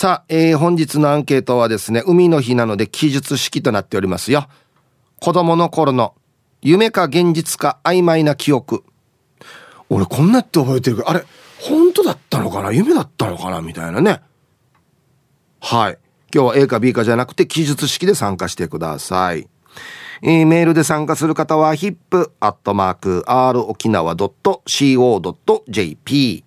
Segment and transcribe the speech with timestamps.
[0.00, 4.48] さあ、えー、本日のアンケートはですね、海の日なので記述式となっておりますよ。
[5.20, 6.14] 子供の頃の
[6.62, 8.82] 夢か現実か曖昧な記憶。
[9.90, 11.22] 俺こんなって覚えてるけど、あれ、
[11.60, 12.72] 本当だったのかな？
[12.72, 13.60] 夢だったのかな？
[13.60, 14.22] みたいなね。
[15.60, 15.98] はい。
[16.34, 19.50] 今日は A か B かじゃなくて記述式で参加してください。
[20.22, 24.64] えー、メールで参加する方は hip.r 沖縄 .co.jp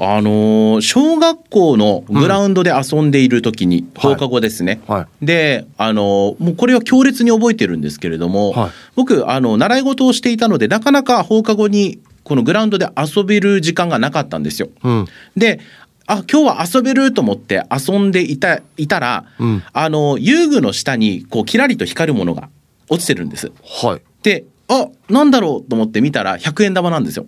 [0.00, 5.00] あのー、小学校のグラウンドで遊んでいる時に、うん、放課後ですね、はい。
[5.00, 14.68] はい、で、あのー、もうこれは強烈に覚えてるんですけれども、はい、僕あの習い事をしていたのでなかなか放課後にこのグラウンドで遊べる時間がなかったんですよ。
[14.84, 15.60] うん、で
[16.06, 22.48] あ今日は遊べると思って遊んでいたいたら、うん、あの遊具の下にこうキラリと光るものが
[22.88, 23.50] 落ちてるんです。
[23.82, 27.26] はい、であなんだろうと思って見たら100円玉なんですよ。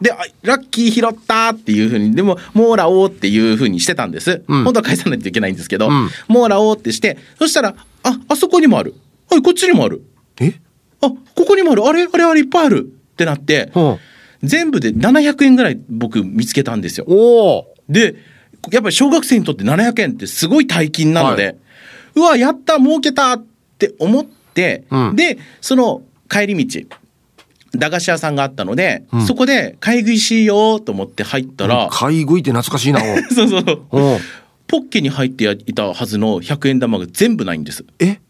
[0.00, 0.12] で
[0.42, 7.74] ラッキー拾ったっていうふうにでももうらおうっていうふうにしてたんです、うん、本当は返さないといけないんですけど、うん、もうらおうってしてそしたら
[8.04, 8.94] ああそこにもある。
[9.30, 10.02] はいこっちにもある。
[10.40, 10.54] え？
[11.00, 11.84] あここにもある。
[11.84, 12.92] あれあれあれいっぱいある。
[13.12, 13.72] ってなって、
[14.44, 17.66] 全部で700円ぐらい僕見つけたんですよ。
[17.88, 18.14] で
[18.70, 21.56] やっぱり小学生にとって700円ってすごい大金なので、はい、
[22.14, 23.44] うわやった儲けたっ
[23.78, 26.80] て思って、うん、でその帰り道
[27.72, 33.00] 駄菓子屋さんがあったので、うん、そこで買い食いしようと思って入ったら、買い食いって懐かしいな。
[33.34, 33.64] そうそう
[34.66, 37.84] ポッケに入っていたはずの100円玉が全部ないんです。
[37.98, 38.20] え？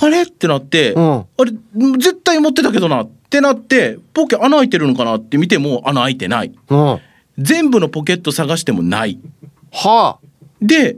[0.00, 0.22] あれ？
[0.22, 1.52] ってなって、うん、あれ
[1.98, 6.98] 絶対持ってたけどなってなってポッケ穴開いてるのかなって見ても穴開いてない、うん、
[7.38, 9.18] 全部のポケット探してもない。
[9.72, 10.26] はあ。
[10.60, 10.96] で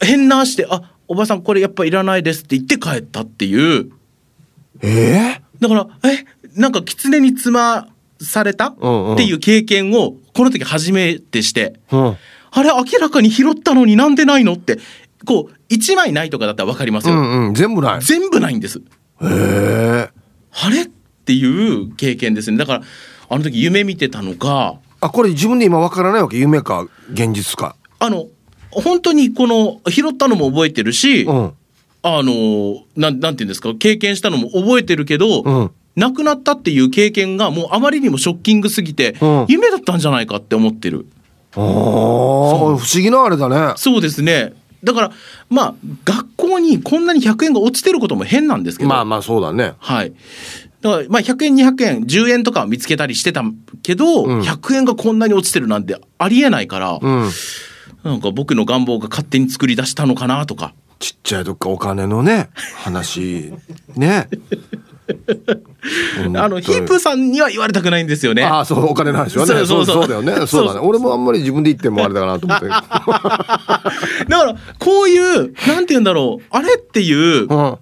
[0.00, 3.90] 変なしてあおばさんこれやっぱいらないですって言って帰ったっていう
[4.80, 6.24] えー、だから、え、
[6.58, 7.88] なんか狐につま
[8.20, 8.68] された？
[8.68, 8.76] っ
[9.16, 12.16] ていう経験をこの時初めてして、うん、
[12.50, 14.54] あれ明らかに拾ったのになんでないの？
[14.54, 14.78] って
[15.24, 18.00] こう1枚ないとかだったら分かりますよ、うんうん、全部ない。
[18.00, 18.78] 全部ないんです。
[18.78, 18.82] へ
[19.22, 20.10] え
[20.52, 20.82] あれ？
[20.82, 20.86] っ
[21.24, 22.58] ていう経験ですね。
[22.58, 22.82] だから
[23.28, 24.78] あの時夢見てたのか。
[25.00, 26.36] あこれ自分で今分からないわけ？
[26.36, 27.76] 夢か現実か。
[27.98, 28.26] あの
[28.70, 31.52] 本当にこの拾ったのも覚えてるし、うん、
[32.02, 33.74] あのなんなんていうんですか？
[33.74, 41.06] 経験したのも覚えてるけど、うん、亡くなったっていう経験がもうあまりにもショッキングすぎて、うん、夢だったんじゃないかって思ってる。
[41.54, 43.74] あ不思議なあれだね。
[43.76, 44.54] そうですね。
[44.82, 45.12] だから
[45.48, 45.74] まあ
[46.04, 48.88] 学校にこんなに100円が落ちてることも変なんですけど。
[48.88, 49.74] まあまあそうだね。
[49.78, 50.12] はい。
[50.80, 53.44] だからまあ100円200円10円とか見つけたりしてた
[53.84, 57.30] けど、うん、100円がこんなに落ちてるなんてありえないから、うん、
[58.02, 63.52] なんか僕の願望が勝手に作り出したのかなとかちっちゃいとかお金のね話
[63.96, 64.28] ね
[66.36, 68.44] あのヒープさんには言われたくないんですよね。
[68.44, 69.52] ああそうお金の話はね。
[69.52, 70.46] そうそうそうだよね。
[70.46, 70.80] そうだね。
[70.80, 72.68] 俺もあんまり自分で言ってもあれだなと思って。
[72.70, 72.84] だか
[74.28, 77.78] らこういうなんて言うんだろうあれっていう、うん、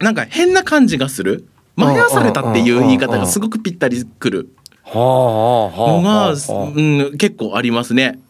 [0.00, 1.44] なんか変な感じがする。
[1.76, 4.50] 迷わされたっていう言い方がすごくぴったりくる
[4.94, 8.20] のが、うん、結構ありますね。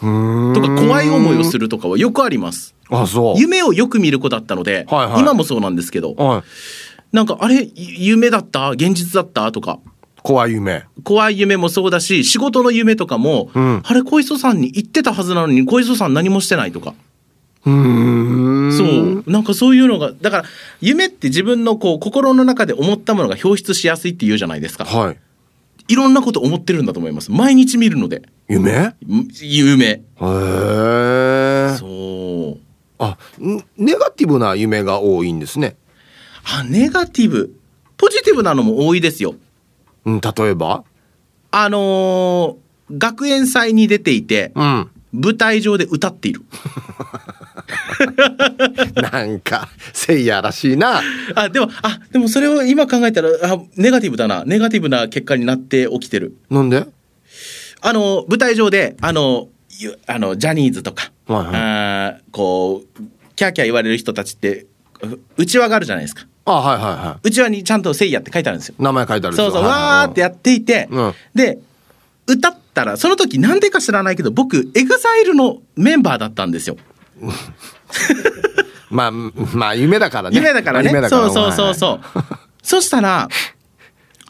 [0.00, 2.74] とか怖い思いをするとかはよくあります。
[2.90, 3.38] あそう。
[3.38, 6.44] 夢をよく見る子だったので、はいはい、今もそうなんですけど、は
[7.12, 9.80] い、なんかあれ夢だった現実だったとか
[10.22, 10.84] 怖い夢。
[11.04, 16.94] 怖い夢もそうだし仕事の夢とかも、うん、あれ小磯さんに言ってたはずなのに小磯さん何もしてないとか。
[17.66, 18.72] うん。
[18.72, 19.24] そう。
[19.30, 20.44] なんかそういうのがだから
[20.80, 24.84] 夢って自分のこう心の中で思ったものが表出しやすいって言うじゃないですか。
[24.84, 25.18] はい
[25.88, 27.30] いろんなこと思ってるんだと思います。
[27.30, 28.22] 毎日見るので。
[28.48, 28.94] 夢？
[29.40, 29.86] 夢。
[29.86, 32.60] へえそう。
[32.98, 33.16] あ
[33.76, 35.76] ネガティブな夢が多いんですね。
[36.44, 37.54] あネガティブ。
[37.96, 39.34] ポジティブなのも多いですよ。
[40.04, 40.84] うん例えば？
[41.50, 42.56] あのー
[42.98, 44.90] 学園祭に出ていて、うん。
[45.12, 46.42] 舞台上で歌っている
[49.12, 51.00] なんかせいやらしいな。
[51.34, 54.44] あでもあでもそれを今考えたらあネガティブだな。
[54.44, 56.36] ネガティブな結果になって起きてる。
[56.50, 56.86] なんで？
[57.80, 59.48] あの舞台上であの
[59.78, 61.46] ゆあのジャニーズとか、はいはい。
[61.54, 63.02] あーこう
[63.36, 64.66] キャーキャー言われる人たちって
[65.02, 66.26] ううちわがあるじゃないですか。
[66.44, 68.74] あはいはいはうちわにちゃんと「せいや」って書いてあるんですよ。
[68.78, 71.14] い名前書いてあるそうそう、わーってやっていて、うん。
[71.34, 71.58] で、
[72.26, 76.76] 歌ったら、その時なんでか知らないけど、僕、 EXILEのメンバーだったんですよ。
[78.90, 80.36] まあまあ夢だからね。
[80.36, 80.90] 夢だからね。
[81.08, 82.00] そうそうそうそう。
[82.62, 83.28] そしたら、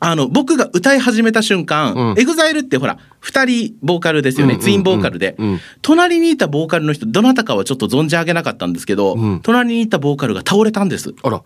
[0.01, 2.21] あの、僕が歌い始めた瞬間、うん。
[2.21, 9.41] EXILEってほら、二人ボーカルですよね、うんうんうんツインボーカルで、うん隣にいたボーカルの人、どなたかはちょっと存じ上げなかったんですけど、うん。
[9.41, 11.15] 隣にいたボーカルが倒れたんです。
[11.23, 11.43] あら。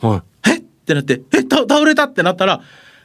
[0.00, 0.50] はい。
[0.50, 0.56] え？
[0.56, 2.60] ってなって、え、た倒れたってなったら、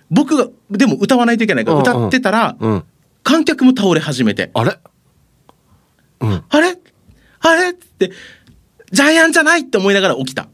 [0.10, 2.84] 僕が、でも歌わないといけないから、歌ってたら、うん。
[3.24, 4.80] 観客も倒れ始めて、あれ？
[6.20, 6.44] うん。
[6.50, 6.78] あれ？
[7.44, 7.70] あれ？
[7.72, 8.12] って、
[8.92, 10.48] ジャイアンじゃないって思いながら起きた。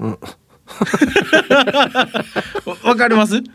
[2.84, 3.40] わかります？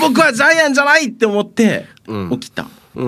[0.00, 2.30] 僕はジャイアンじゃないって思ってうん。
[2.40, 2.66] 起きた。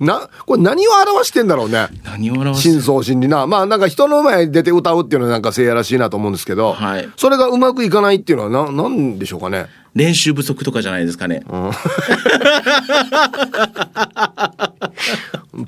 [0.00, 1.88] なこれ何を表してんだろうね？
[2.04, 3.46] 何を表して深層心理な。
[3.46, 7.08] まあなんか人の前に出て歌うっていうのはなんかせいやらしいなと思うんですけど、はい。
[7.16, 9.66] それがうまくいかないっていうのはななんでしょうかね？
[9.96, 11.42] 練習不足とかじゃないですかね。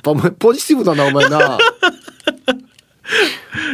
[0.03, 1.57] ポポジティブだなお前な。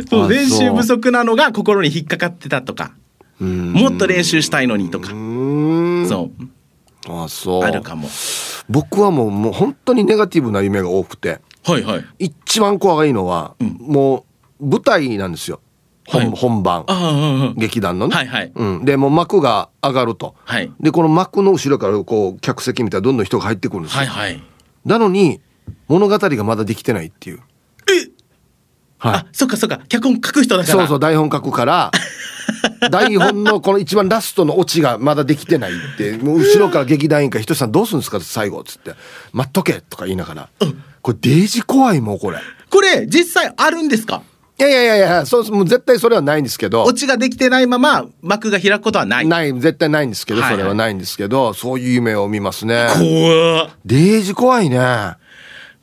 [0.08, 2.92] そうあ練習不足なのが心に引っかかってたとか、
[3.40, 3.44] う。
[3.44, 5.08] んもっと練習したいのにとか。
[5.08, 5.16] そう、
[7.08, 7.64] あそう。
[7.64, 8.08] あるかも。
[8.68, 11.40] 僕はもうもう本当にネガティブな夢が多くて。
[11.64, 12.04] はいはい。
[12.20, 13.76] 一番怖いのは、うん。
[13.80, 14.24] も
[14.60, 15.58] う舞台なんですよ
[16.06, 16.30] 本,、はい。
[16.36, 17.54] 本番。
[17.56, 18.52] 劇団のね、はいはい。
[18.54, 20.34] うん、でもう幕が上がると。
[20.44, 20.70] はい。
[20.80, 24.42] でこの幕の後ろからこう客席みたいなどんどん人が入ってくるんですよ、はいはい。
[24.84, 25.40] なのに
[25.88, 27.40] 物語がまだできてないっていう。
[27.90, 28.10] え？
[28.98, 29.14] はい。
[29.16, 29.80] あ、そっかそっか。
[29.88, 30.78] 脚本書く人だから。
[30.78, 31.90] そうそう台本書くから。
[32.90, 36.18] 台本のこの一番ラストのオチがまだできてないって。
[36.18, 38.92] もう後ろから劇団員から「ひとしさんどうするんですか?」最後」っつって
[39.32, 40.48] 「待っとけ」とか言いながら、
[41.00, 42.38] これデージ怖いもんこれ。
[42.70, 44.22] これ、実際あるんですか？
[44.56, 46.84] いやいやいやいやそうもう絶対それはないんですけど。
[46.84, 49.26] オチができてないまま幕が開くことはない。
[49.26, 50.50] ない絶対ないんですけどはい。
[50.50, 52.86] はいそれはないんですけど、そういう夢を見ますね。
[52.94, 55.16] 怖デージ怖いね。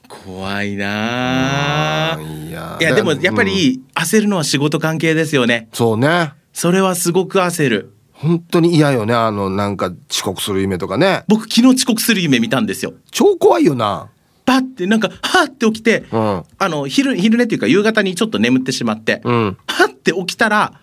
[0.08, 2.20] 怖いなあ。
[2.22, 2.78] いや。
[2.80, 3.48] いや、でもやっぱうん。
[3.48, 5.68] り焦るのは仕事関係ですよね。
[5.74, 6.34] そうね。
[6.54, 7.94] それはすごく焦る。
[8.14, 11.24] 本当に嫌よねあのなんか遅刻する夢とかね。
[11.28, 12.94] 僕昨日遅刻する夢見たんですよ。
[13.10, 14.10] 超怖いよな
[14.46, 16.44] バッてなんか、はーって起きて、うん。
[16.58, 19.58] あの、昼、昼寝っていうか夕方にちょっと眠ってしまって、うん。
[19.68, 20.74] はって起きたら、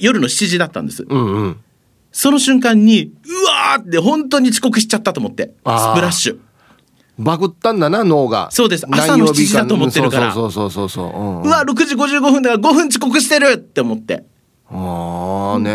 [0.00, 1.04] 夜の7時だったんです。
[1.08, 1.60] うんうん。
[2.12, 6.38] その瞬間に、うわーって本当に遅刻しちゃったと思って、スプラッシュ。
[7.18, 8.50] バグったんだな脳が。
[8.50, 8.86] そうです。
[8.90, 10.32] 朝の7時だと思ってるから。
[10.32, 11.48] そうそうそうそうそう、うんうん。
[11.48, 14.24] うわ、6時55分だから5分遅刻してるって思って。
[14.74, 15.70] ああね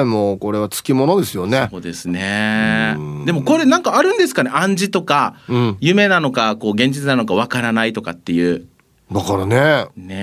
[0.00, 2.96] えもうこれはつきものですよねそうですね。
[3.24, 4.50] でもこれなんかあるんですかね？
[4.52, 8.66] 暗示とか、うん夢なのか、こう現実なのかわからないとかっていう。
[9.12, 10.14] だからねね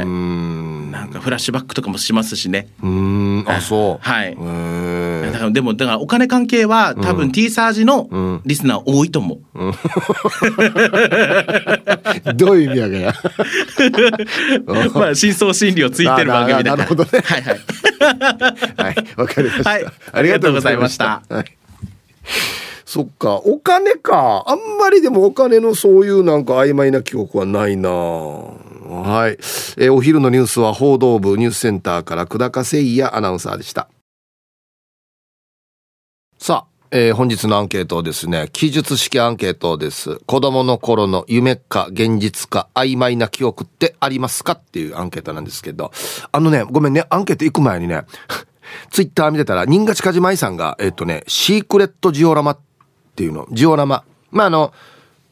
[0.00, 0.10] えうー。
[0.10, 2.68] んなんかフラッシュバックとかもしますしね。
[2.82, 3.48] うーん。
[3.48, 4.06] あそう。
[4.06, 4.36] はい。
[5.32, 9.40] だからでも、だからお金関係は多分 T サージのうんリスナー多いと思う。
[12.34, 13.14] どういう意味やけや
[14.94, 16.76] まあ、深層心理をついてる番組だから。
[16.76, 17.10] ななるほどね。
[17.24, 17.60] はいはい。
[18.82, 19.84] はいわかりました、はい。
[20.12, 21.22] ありがとうございました。
[21.28, 21.44] はい
[22.90, 23.36] そっか。
[23.36, 24.42] お金か。
[24.48, 27.88] あんまりでもお金のそういうなんか曖昧な記憶はないな。
[27.88, 29.38] はい、
[29.78, 33.86] えーお昼のニュースは報道部ニュースセンターから久高誠也アナウンサーでした。
[36.36, 40.18] さあ、えー本日のアンケートですね記述式アンケートです。
[40.26, 45.92] 子供の頃の夢か現実か曖昧な記憶ってありますかっていうアンケートなんですけど。
[46.32, 48.02] あのねごめんねアンケート行く前にね
[48.90, 52.58] ツイッター見てたら、新賀近島愛さんが、えっとね、シークレットジオラマっ
[53.10, 54.04] っていうの、ジオラマ。
[54.30, 54.72] まあ、あの、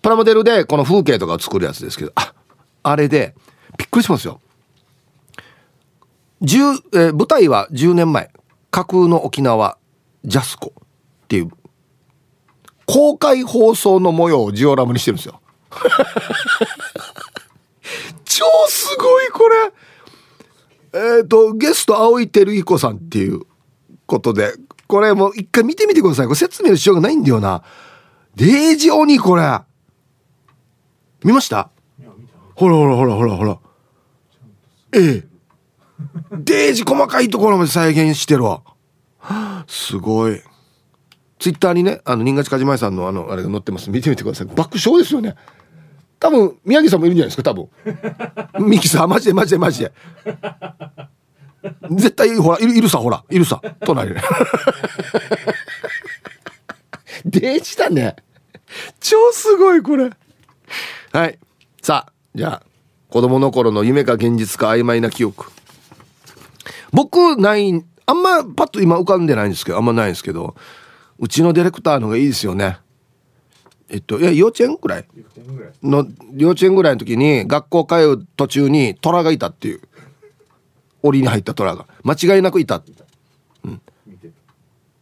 [0.03, 2.35] プラモデルでこの風景とかを作るやつですけど、あ、
[2.83, 3.35] あれで、
[3.77, 4.41] びっくりしますよ。
[6.43, 8.31] 10えー舞台は10年前、
[8.71, 9.79] 架空の沖縄、
[10.25, 11.51] ジャスコっていう、
[12.87, 15.41] 公開放送の模様をジオラマにしてるんですよ。
[18.25, 19.73] 超すごいこれ
[20.93, 23.43] えっ、ー、と、ゲスト、青井照彦さんっていう
[24.07, 24.55] ことで、
[24.89, 26.27] これもう一回見てみてください。
[26.27, 27.63] これ説明のしようがないんだよな。
[28.35, 29.61] デージ鬼これ。
[31.23, 31.71] 見ました？
[32.55, 33.59] ほらほらほらほらほら。
[34.95, 35.25] ええ。
[36.33, 38.63] デージ細かいところまで再現してるわ。
[39.67, 40.41] すごい。
[41.39, 43.91] ツイッターにね、あの、新勝かじまさんのあの、あれが載ってます。
[43.91, 44.47] 見てみてください。
[44.47, 45.35] 爆笑ですよね。
[46.19, 47.69] 多分、宮城さんもいるんじゃないですか、多
[48.59, 48.69] 分。
[48.69, 49.93] ミキさん、マジでマジでマジで。
[51.91, 54.21] 絶対、ほら、いる、いるさ、ほら、いるさ、隣で。
[57.25, 58.17] デージだね。
[59.01, 60.11] 超すごい、これ。
[61.13, 61.39] はい。
[61.83, 62.63] さあ、じゃあ、
[63.09, 65.51] 子供の頃の夢か現実か曖昧な記憶。
[66.93, 70.55] 僕、ない、あんまパッと今浮かんでないんですけど、あんまないんですけど、
[71.19, 72.79] うちのディレクターのがいいですよね。
[73.91, 74.25] えっと、い？
[74.25, 75.07] や、幼稚園ぐらい
[75.83, 79.81] の、幼稚園ぐらいの時に、学校通う途中に虎がいたっていう。
[81.03, 81.87] 檻に入った虎が。
[82.05, 82.83] 間違いなくいた。
[83.65, 83.81] うん。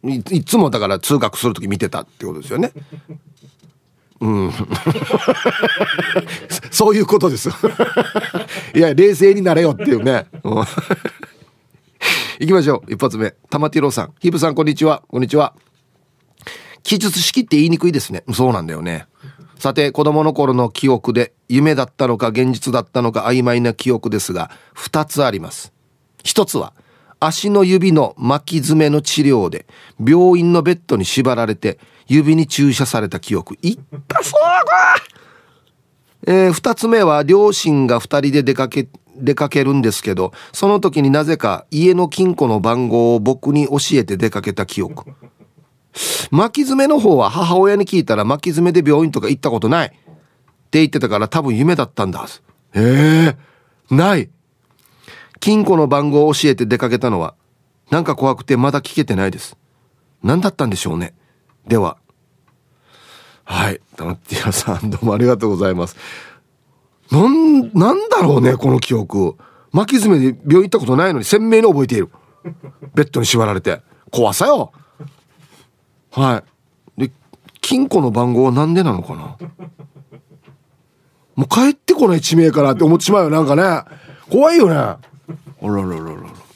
[0.03, 2.71] いいつもだから通学する時見てたってことですよね。
[4.19, 4.51] うん。
[6.71, 7.49] そういうことです。
[8.75, 10.25] いや、冷静になれよっていうね。
[12.39, 12.93] 行きましょう。
[12.93, 13.31] 一発目。
[13.49, 14.13] 玉ティロさん。
[14.19, 15.03] ヒブさん、こんにちは。
[15.07, 15.53] こんにちは。
[16.83, 18.23] 記述式って言いにくいですね。
[18.33, 19.07] そうなんだよね。
[19.59, 25.73] さて、子供の頃の記憶で、夢だったのか現実だったのか曖昧な記憶ですが、二つあります。
[26.23, 26.73] 一つは、
[27.19, 29.65] 足の指の巻き爪の治療で、
[29.99, 33.57] 病院のベッドに縛られて、指に注射された記憶。
[33.61, 35.03] いったそうか
[36.25, 45.11] えー、二つ目は、両親が二人で出かけ、出かけるんですけど、その時になぜか家の金庫の番号を僕に教えて出かけた記憶。
[46.29, 49.91] 巻き爪の方は母親に聞いたら巻き爪で病院とか行ったことないっ
[50.69, 52.25] て言ってたから多分夢だったんだ。
[52.75, 53.35] え
[53.89, 54.29] えー、ない。
[55.39, 57.35] 金庫の番号を教えて出かけたのは
[57.89, 59.57] なんか怖くてまだ聞けてないです。
[60.23, 61.13] 何だったんでしょうね。
[61.67, 61.97] では。
[63.43, 63.79] はい。
[63.95, 65.95] ダマティアさんどうもありがとうございます。
[67.11, 69.35] なん、なんだろうね、この記憶。
[69.71, 72.09] 巻き爪で病院行ったことないのに鮮明に覚えている。
[72.93, 73.81] ベッドに縛られて。
[74.11, 74.73] 怖さよ。
[76.17, 76.43] は
[76.97, 77.11] いで
[77.61, 79.37] 金庫の番号は何でなのかな
[81.35, 83.97] もう帰ってこない地名かなって思ってしまうよなんかね
[84.29, 84.97] 怖いよね
[85.61, 86.47] あららららら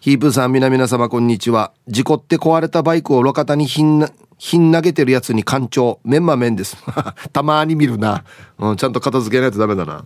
[0.00, 1.72] ヒープさん皆々様こんにちは。
[1.86, 6.00] 事故って壊れたバイクを路肩にひんなひん投げてるやつに干潮。
[6.02, 6.76] メンマメンです。
[7.32, 8.24] たまに見るな、
[8.58, 10.04] うん、ちゃんと片付けないとダメだな。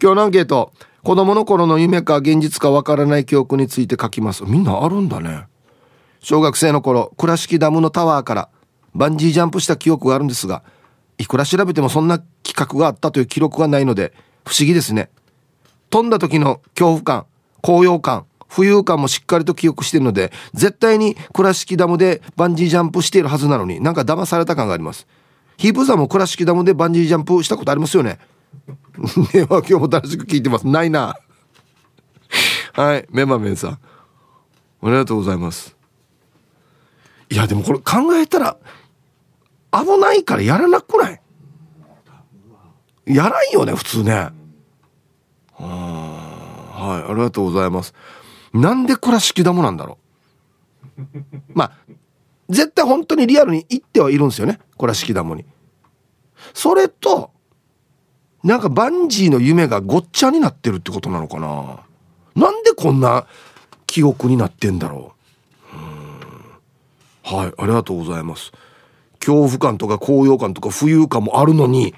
[0.00, 0.72] 今日のアンケート。
[1.02, 4.44] 子供の頃の夢か現実かわからない記憶について書きます。
[4.46, 5.46] みんなあるんだね。
[6.20, 8.48] 小学生の頃倉敷ダムのタワーから
[8.94, 10.62] バンジージャンプした記憶があるんですが
[11.18, 14.12] いくら調べてもそんな企画があったという記録がないので
[14.44, 15.10] 不思議ですね。
[15.92, 17.26] 飛んだ時の恐怖感
[17.60, 25.06] 高揚感浮遊感もしっかりと記憶してるので絶対に倉敷ダムでバンジージャンプしているはずなのになんか騙された感があります。
[25.58, 28.18] ヒープさんも倉敷ダムでバンジージャンプしたことありますよね。
[29.34, 30.66] ねは今日も楽しく聞いてます。
[30.66, 31.14] ないな。
[32.72, 33.70] はいメンマメンさん。
[33.72, 33.78] あ
[34.84, 35.76] りがとうございます。
[37.30, 38.56] いやでもこれ考えたら
[39.72, 41.20] 危ないからやらなくない？
[43.06, 44.30] やらんよね普通ね。
[45.66, 47.94] はいありがとうございます。
[48.52, 49.98] なんで倉敷ダムなんだろ
[50.98, 51.02] う？
[51.54, 51.72] まあ
[52.48, 55.44] 絶対本当にリアルに行ってはいるんですよね倉敷ダムに。
[56.54, 57.30] それと
[58.42, 61.80] なんかバンジーの夢がごっちゃになってるってことなのかな？
[62.34, 63.26] なんでこんな
[63.86, 65.14] 記憶になってんだろ
[65.72, 67.36] う？
[67.36, 68.52] はいありがとうございます。
[69.20, 71.94] 恐怖感とか高揚感とか浮遊感もあるのに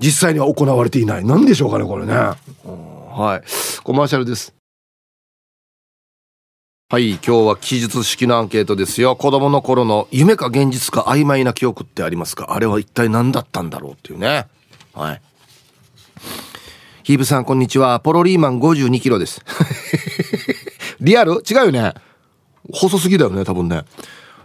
[0.00, 1.24] 実際には行われていない。
[1.24, 2.14] 何でしょうかねこれね。
[2.14, 3.82] はい。
[3.82, 4.54] コマーシャルです。
[6.92, 9.14] はい今日は記述式のアンケートですよ。
[9.14, 12.46] 子供の頃の夢か現実か曖昧な記憶ってありますか？
[12.52, 14.48] あれは一体何だったんだろうっていうね。
[14.92, 15.22] はい。
[17.04, 18.00] ヒーブさんこんにちは。
[18.00, 19.40] ポロリーマン52キロです。
[21.00, 21.42] リアル？
[21.48, 21.94] 違うよね。
[22.72, 23.84] 細すぎだよね多分ね。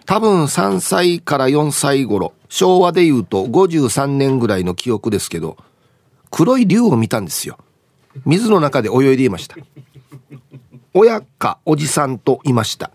[0.05, 5.57] 多分3歳から4歳頃、昭和で言うと53年ぐらいの記憶ですけど、
[6.29, 7.57] 黒い竜を見たんですよ。
[8.25, 9.55] 水の中で泳いでいました。
[10.93, 12.91] 親かおじさんといました。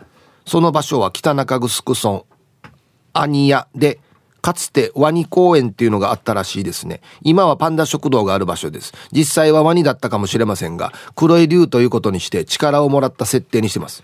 [0.46, 2.24] その場所は北中城村、
[3.12, 4.00] 兄屋で、
[4.40, 7.00] かつてワニ公園っていうのがあったらしいですね。
[7.22, 8.92] 今はパンダ食堂がある場所です。
[9.12, 14.02] 実際はワニだったかもしれませんが、黒い竜ということにして力をもらった設定にしてます。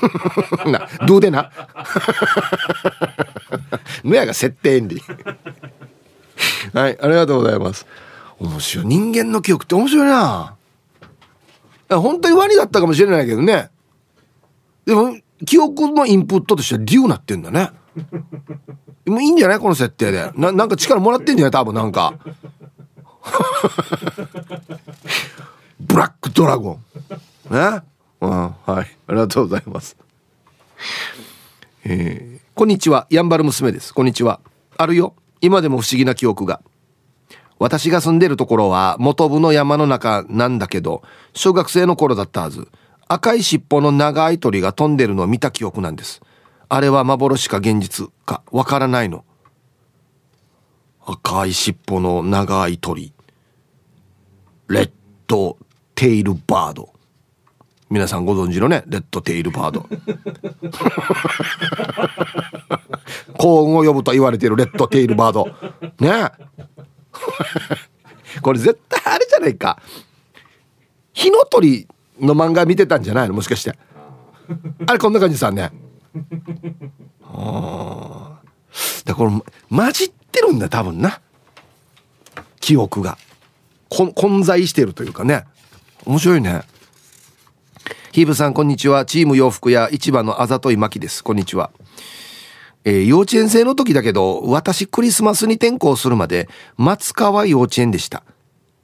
[0.66, 1.50] な、どうでな？
[4.04, 5.00] ぬやが設定に。
[6.72, 7.86] はい、ありがとうございます。
[8.38, 8.86] 面白い。
[8.86, 10.56] 人間の記憶って面白いな。
[11.98, 13.70] 本当にワニだったかもしれないけどね
[14.86, 17.70] でも記憶のインプットとしては竜なってんだね
[19.06, 20.30] もういいんじゃないこの設定で。
[20.36, 21.50] ななんか力もらってんじゃない？
[21.50, 22.14] 多分なんか。
[25.80, 27.54] ブラックドラゴン。
[27.54, 27.82] ね？
[28.20, 28.68] うんはい。
[28.68, 29.96] ありがとうございます。
[31.84, 33.06] えー、こんにちは。
[33.10, 33.94] やんばる娘です。
[33.94, 34.40] こんにちは。
[34.76, 35.14] あるよ。
[35.40, 36.60] 今でも不思議な記憶が。
[37.58, 41.02] 私が住んでるところは元部の山の中なんだけど
[41.34, 42.68] 小学生の頃だったはず。
[43.08, 46.20] 赤い尻尾の長い鳥が飛んでるのを見た記憶なんです。
[46.72, 48.44] あれは幻か現実か。
[48.52, 49.24] わからないの。
[51.04, 53.12] 赤い尻尾の長い鳥。
[54.68, 54.90] レッ
[55.26, 55.56] ド
[55.96, 56.92] テイルバード。
[57.90, 59.88] 皆さんご存知のねレッドテイルバード。
[63.36, 65.48] 幸運を呼ぶと言われているレッドテイルバード。
[65.98, 66.30] ね。
[68.42, 69.82] これ絶対あれじゃないか。
[71.12, 71.88] 火の鳥
[72.20, 73.34] の漫画見てたんじゃないの？
[73.34, 73.76] もしかして。
[74.86, 75.72] あれこんな感じさね
[77.24, 78.40] あ
[79.04, 79.30] だこれ
[79.68, 81.20] 混じってるんだ多分な
[82.60, 83.18] 記憶が
[83.88, 85.44] 混在してるというかね
[86.06, 86.62] 面白いね
[88.12, 91.70] ヒーブさんこんにちはチーム洋服屋市場のあざといまきですこんにちは
[92.84, 98.22] えー、幼稚園生の時だけど、私クリスマスに転校するまで、松川幼稚園でした。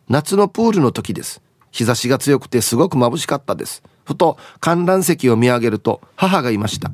[0.09, 1.40] 夏のプールの時です。
[1.71, 3.83] 日差しが強くてすごく眩しかったです。
[4.04, 6.92] ふと観覧席を見上げると母がいました。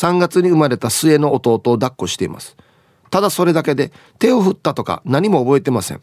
[0.00, 2.56] 3月に生まれた末の弟を抱っこしています。
[3.10, 6.00] ただそれだけで手を振ったとか何も覚えてません。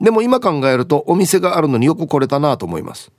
[0.00, 3.12] でも今考えるとお店があるのによく来れたなと思います。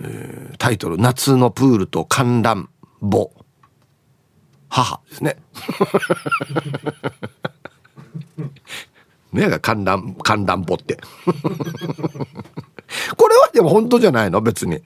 [0.00, 2.68] えー、タイトル、夏のプールと観覧
[3.00, 3.30] 簿。
[4.68, 5.36] 母ですね。
[9.32, 10.98] ねえ、観覧、観覧簿って。
[13.16, 14.40] これはでも本当じゃないの？
[14.40, 14.82] 別に。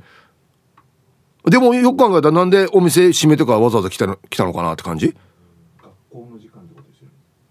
[1.44, 5.16] でもよく考えたらなんでお店閉めてからわざわざ来たの来たのかなって感じ？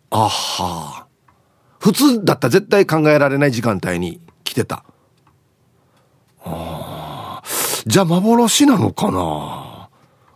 [0.09, 1.07] あは
[1.79, 4.83] 普通だったら絶対考えられない時間帯に来てた。
[6.43, 7.43] ああ。
[7.85, 9.89] じゃあ幻なのかな？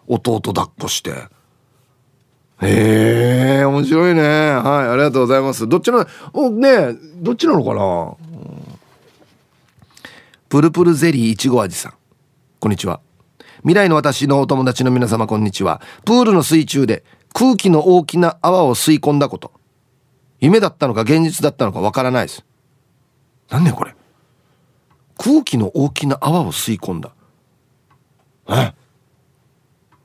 [0.07, 1.11] 弟抱っこして。
[2.61, 4.21] へえ、面白いね。
[4.21, 5.67] はい、ありがとうございます。
[5.67, 8.15] どっちの、お、ねどっちなのかな、
[10.47, 11.93] プルプルゼリーいちご味さん。
[12.59, 13.01] こんにちは。
[13.65, 15.81] 未来の私のお友達の皆様こんにちは。
[16.05, 19.51] プールの水中で空気の大きな泡を吸い込んだこと。
[20.39, 22.45] 夢だったのか現実だったのかわからないです。
[23.49, 23.95] なんでこれ？
[25.17, 27.15] 空気の大きな泡を吸い込んだ。
[28.49, 28.75] え？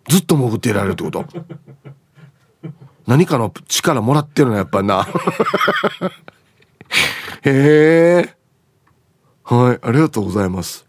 [0.08, 1.26] ずっと潜っていられるってこと？
[3.06, 5.06] 何かの力もらってるのやっぱな
[7.42, 8.34] へえ
[9.44, 10.86] はいありがとうございます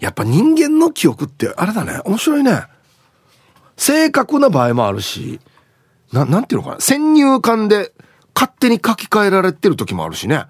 [0.00, 2.64] やっぱ人間の記憶ってあれだね面白いね
[3.76, 5.40] 正確な場合もあるし
[6.12, 7.92] ななんていうのかな先入観で
[8.34, 10.46] 勝手に書き換えられてる時もあるしね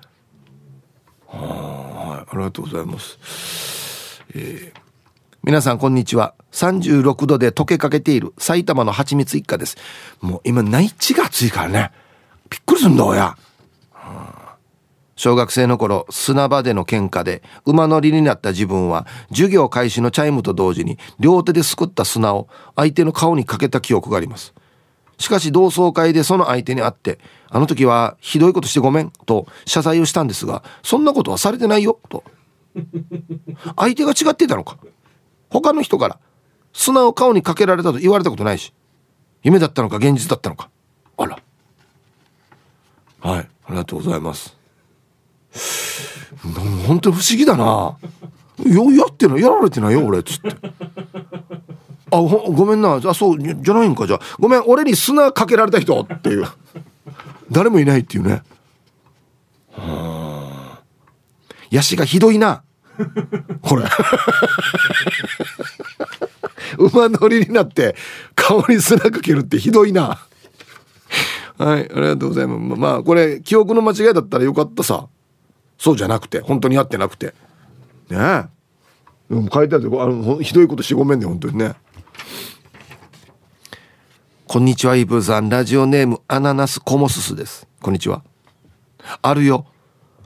[1.27, 4.81] はいありがとうございますえー
[5.43, 6.35] 皆さんこんにちは。
[6.53, 9.79] 36度で溶けかけている埼玉の蜂蜜一家です。
[10.21, 11.93] もう今内地が暑いからね。
[12.51, 13.39] びっくりすんだ親。
[15.21, 24.55] 小学生の頃、砂場での喧嘩で馬乗りになった自分は授業開始のチャイムと同時に両手ですくった砂を相手の顔にかけた記憶があります。
[25.19, 27.19] しかし同窓会でその相手に会って、
[27.51, 32.25] あの時はひどいことしてごめんと謝罪をしたんですが、そんなことはされてないよと。
[33.77, 34.79] 相手が違ってたのか。
[35.51, 36.19] 他の人から
[36.73, 38.73] 砂を顔にかけられたと言われたことないし
[39.43, 40.71] 夢だったのか現実だったのか
[41.19, 41.43] あら
[43.21, 44.60] はいありがとうございます
[46.87, 47.97] 本当に不思議だな。
[48.67, 50.51] よやってないやられてないよ俺っつって。
[52.13, 53.01] あごめんな。
[53.05, 54.21] あそうじゃないんかじゃあ。
[54.39, 56.47] ごめん俺に砂かけられた人っていう。
[57.51, 58.43] 誰もいないっていうね。
[59.73, 60.83] はあ。
[61.71, 62.63] ヤシがひどいな。
[63.63, 63.85] これ。
[66.79, 67.97] 馬乗りになって
[68.35, 70.19] 顔に砂かけるってひどいな。
[71.59, 72.81] はいありがとうございます。
[72.81, 75.09] まあこれ記憶の間違いだったらよかったさ。
[75.81, 77.35] そうじゃなくて本当にやってなくて。
[78.11, 78.45] ねえ。
[79.31, 81.75] でも書いてあるあのひどいことしてごめんね本当にね。
[84.47, 87.67] こんにちはイブさんラジオネームアナナスコモススです。
[87.81, 88.23] こんにちは。
[89.23, 89.65] あるよ。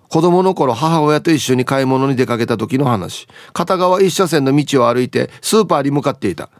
[0.09, 3.29] 子供の頃母親と一緒に買い物に出かけた時の話。
[3.53, 6.51] 片側一車線の道を歩いてスーパーに向かっていた。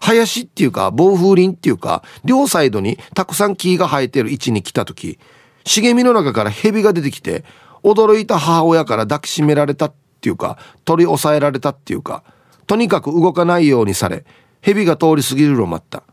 [0.00, 5.20] 林っていうか暴風林っていうか両サイドにたくさん木が生えてる位置に来た時
[5.64, 7.44] 茂みの中から蛇が出てきて
[7.82, 12.22] 驚いた母親から抱きしめられたっていうか取り押さえられたっていうか
[12.66, 14.24] とにかく動かないようにされ
[14.60, 16.04] 蛇が通り過ぎるのを待った。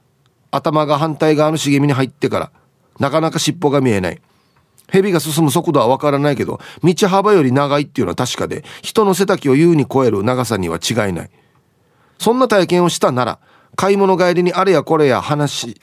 [0.52, 2.52] 頭が反対側の茂みに入ってから
[3.00, 4.22] なかなか尻尾が見えない。
[4.92, 11.30] 蛇が進む速度はわからないけど道幅より長いっていうのは確かで人の背丈を優に超える長さには違いない。
[12.18, 13.40] そんな体験をしたなら
[13.76, 15.80] 買い物帰りにあれやこれや話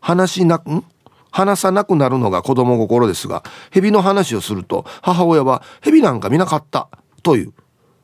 [0.00, 0.84] 話なん？
[1.30, 6.88] 話さなくなるのが子供心ですが蛇の話をすると母親は蛇なんか見なかった
[7.22, 7.52] という。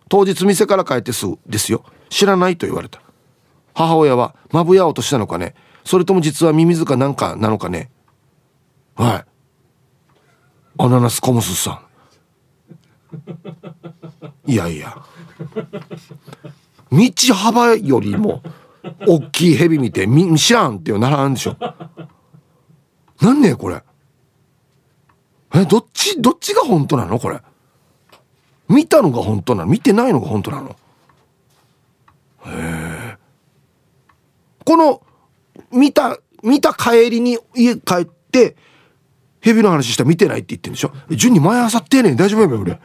[0.08, 1.85] 当日店から帰ってすぐですよ。
[2.11, 3.00] 知らないと言われた。
[3.74, 5.54] 母親はまぶやおうとしたのかね。
[5.85, 7.90] それとも実はミミズかなんかなのかね。
[8.94, 9.24] はい。
[10.78, 11.82] アナナスコムスさ
[14.46, 14.50] ん。
[14.50, 14.96] いやいや。
[16.90, 18.42] 道幅よりも
[19.06, 21.56] 大きい蛇見てみ知らんってならんでしょ。
[23.22, 23.82] なんねこれ。
[25.54, 27.18] えどっちどっちが本当なの？
[27.18, 27.40] これ。
[28.68, 29.70] 見たのが本当なの？
[29.70, 30.70] 見てないのが本当なの？
[30.70, 30.74] へ
[32.46, 33.16] え。
[34.64, 35.02] この
[35.70, 38.56] 見た見た帰りに家帰って
[39.40, 40.92] 蛇の話したら見てないって言ってんでしょ？
[41.11, 42.80] 順に前あさってね大丈夫やめ俺。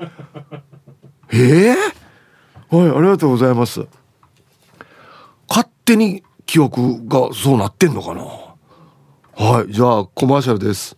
[1.34, 1.76] ええ。
[2.70, 3.88] ー、はいありがとうございます。
[5.50, 8.47] 勝手に記憶がそうなってんのかな？
[9.40, 10.98] はいじゃあコマーシャルです。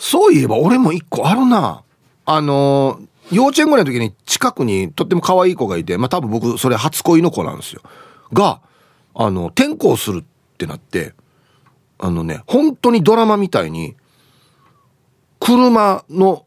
[0.00, 1.84] そういえば俺も一個あるな。
[2.24, 2.98] あの
[3.30, 7.82] 幼稚園ぐらいの時に近くにとっても可愛い子がいてまあ多分僕それ初恋の子なんですよ。
[8.32, 8.60] が
[9.14, 11.14] あの転校するってなって
[12.00, 13.94] あのね本当にドラマみたいに
[15.38, 16.46] 車の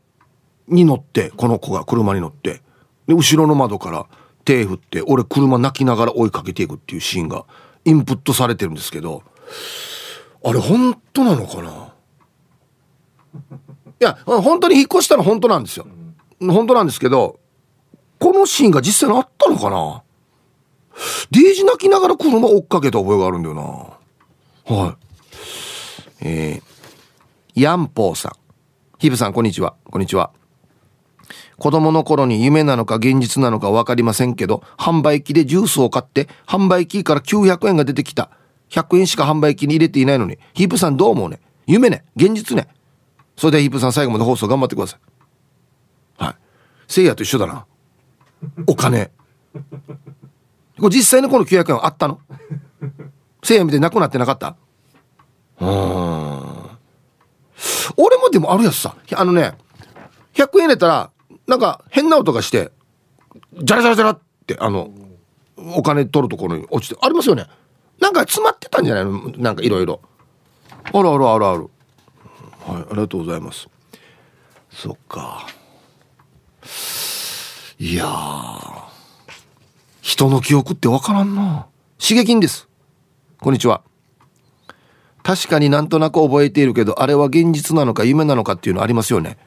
[0.67, 2.62] に乗ってこの子が車に乗って
[3.08, 4.06] で後ろの窓から
[4.43, 7.45] 手振って俺車泣きながら追いかけていくっていうシーンが
[7.86, 9.23] インプットされてるんですけど
[10.43, 11.93] あれ本当なのかな？
[14.01, 15.85] いや本当に引っ越したの本当なんですよ。
[16.39, 17.39] 本当なんですけど
[18.19, 20.03] このシーンが実際にあったのかな？
[21.31, 24.75] デイジ泣きながら車追っかけた覚えがあるんだよな。
[24.75, 24.97] は
[26.21, 26.25] い。
[26.25, 28.31] えー、ヤンポーさん。
[28.97, 29.75] ヒブさんこんにちは。
[29.85, 30.31] こんにちは。
[31.57, 38.29] 子供の頃に夢なのか現実なのか分かりませんけど、販売機でジュースを買って、販売機から900円が出てきた。
[38.69, 41.39] 100円しか販売機に入れていないのに、ヒープさんどう思うね？
[41.67, 42.03] 夢ね？
[42.15, 42.67] 現実ね？
[43.36, 46.23] それではヒープさん最後まで放送頑張ってください。
[46.23, 46.36] はい。
[46.88, 47.65] せいやと一緒だな。
[48.67, 49.12] お金。
[50.79, 52.19] これ実際にこの900円はあったの？
[53.43, 54.55] せいや見てなくなってなかった？
[55.60, 55.69] うん。
[57.97, 58.95] 俺もでもあるやつさ。
[59.15, 59.53] あのね、
[60.34, 61.12] 100円入れたら、
[61.47, 62.71] なんか変な音がして、
[63.62, 64.91] ジャラジャラジャラって、あの、
[65.75, 67.47] お金取るところに落ちて、ありますよね？
[68.01, 69.29] なんか詰まってたんじゃないの？
[69.38, 70.01] なんかいろいろ。
[70.83, 71.69] あるあるあるある。
[72.65, 73.67] はい、ありがとうございます。
[74.71, 75.47] そっか。
[77.79, 78.05] いや
[80.01, 81.67] 人の記憶ってわからんな。
[82.01, 82.67] 刺激んです。
[83.39, 83.81] こんにちは。
[85.23, 89.38] 確かになんとなく覚えているけど、あれは現実なのか夢なのかっていうのありますよね。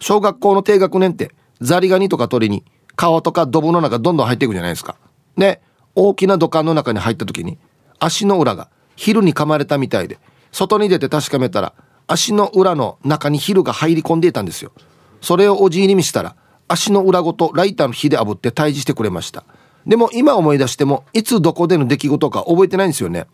[0.00, 2.64] 小学校の低学年ってザリガニとか鳥に
[2.94, 4.96] 川とかドブの中どんどん入っていくじゃないですか。
[5.36, 5.60] で、
[5.94, 7.58] 大きな土管の中に入った時に
[7.98, 10.18] 足の裏が昼に噛まれたみたいで
[10.52, 11.72] 外に出て確かめたら
[12.06, 14.72] 足の裏の中に昼が入り込んでいたんですよ。
[15.20, 16.36] それをおじいに見したら
[16.68, 19.44] 足の裏ごとライターの火で炙って退治してくれました。
[19.86, 23.26] でも今思い出してもいつどこでの出来事か覚えてないんですよね。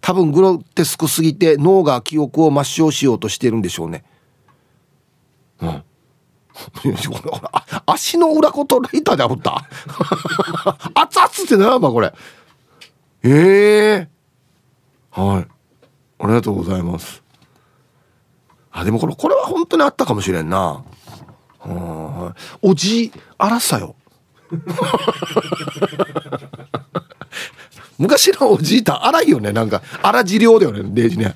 [0.00, 4.04] 多分グロテスクすぎて脳が記憶を抹消しようとしてるんでしょうね。
[5.60, 5.82] うん。
[7.86, 9.64] 足の裏ごとライターで炙った？
[10.94, 12.12] 熱々ってなんばこれ
[13.22, 14.08] ええ。
[15.12, 15.46] ー、はい。
[16.20, 17.22] ありがとうございます。
[18.70, 20.84] あでもこれこれは本当にあったかもしれんな。
[22.62, 23.96] おじあらさよ。
[27.98, 29.52] 昔のおじいた荒いよね。
[29.52, 31.34] なんか荒治療だよねデージね。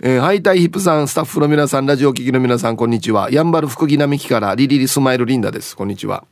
[0.00, 3.32] えー、ハイタイヒップさん、スタッフの皆さん、ラジオ聴きの皆さん、こんにちは。
[3.32, 5.74] やんばる福木並木からリリリスマイルリンダです。
[5.74, 6.24] こんにちは。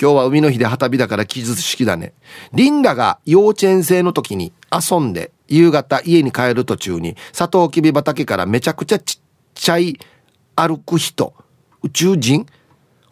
[0.00, 2.14] 今日は海の日で旗日だから記述式だね。
[2.54, 9.98] リンダが幼稚園生の時に遊んで、夕方家に帰る途中に、サトウキビ畑からめちゃくちゃちっちゃい
[10.56, 11.34] 歩く人、
[11.82, 12.46] 宇宙人？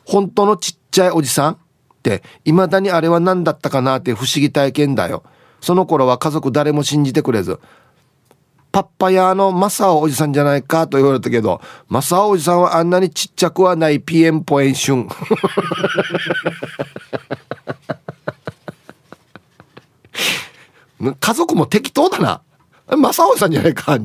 [0.06, 1.52] 本当のちっちゃいおじさん？
[1.52, 1.56] っ
[2.02, 5.24] て、未だにあれは何だったかなって不思議体験だよ。
[5.60, 7.60] その頃は家族誰も信じてくれず、
[8.70, 15.08] パッパ屋のマサオおじさんじゃないかと言われたけど、マサオおじさんはあんなにちっちゃくはないピエンポエンシュン。
[21.20, 22.42] 家族も適当だな。
[22.96, 24.02] マサオさんじゃないか、 い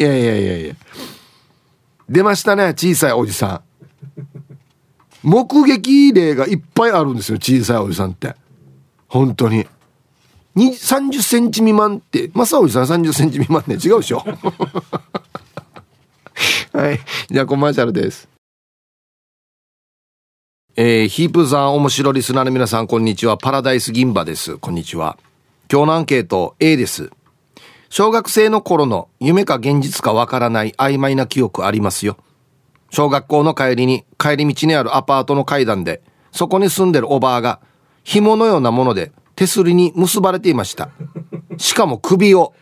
[0.00, 0.74] やいやいやいや。
[2.08, 3.62] 出ましたね小さいおじさ
[5.22, 8.34] ん目撃例がいっぱいあるんですよ小さいおじさんって
[9.08, 9.66] 本当に
[10.66, 13.76] 30センチ未満って正おじさん30センチ未満ね。
[13.76, 14.24] 違うでしょ。
[16.72, 17.00] はい。
[17.30, 18.28] じゃあコマーシャルです。
[20.76, 23.36] えー、ヒープさん面白リスナーの皆さんこんにちは。
[23.36, 24.58] パラダイス銀馬です。
[24.58, 25.18] こんにちは。
[25.70, 27.10] 今日のアンケート A です。
[27.90, 32.16] 小学生の頃の夢か現実かわからない曖昧な記憶ありますよ。
[32.90, 36.00] 小学校の帰りに帰り道にあるアパートの階段で
[36.32, 37.60] そこに住んでるおばあが
[38.04, 40.90] 紐のようなもので手すりに結ばれていました。
[41.58, 42.54] しかも首を。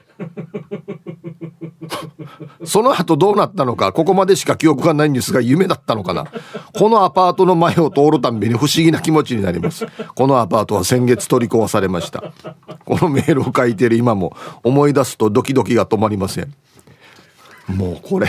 [2.66, 6.26] その後どうなったのかここまでしか記憶がないんですが夢だったのかな。
[6.74, 9.86] このアパートの前を通るたんびに不思議な気持ちになります。
[10.14, 12.34] このアパートは先月取り壊されました。
[12.84, 16.54] このメールを書いてる今も思い出すとドキドキが止まりません。
[17.68, 18.28] もうこれ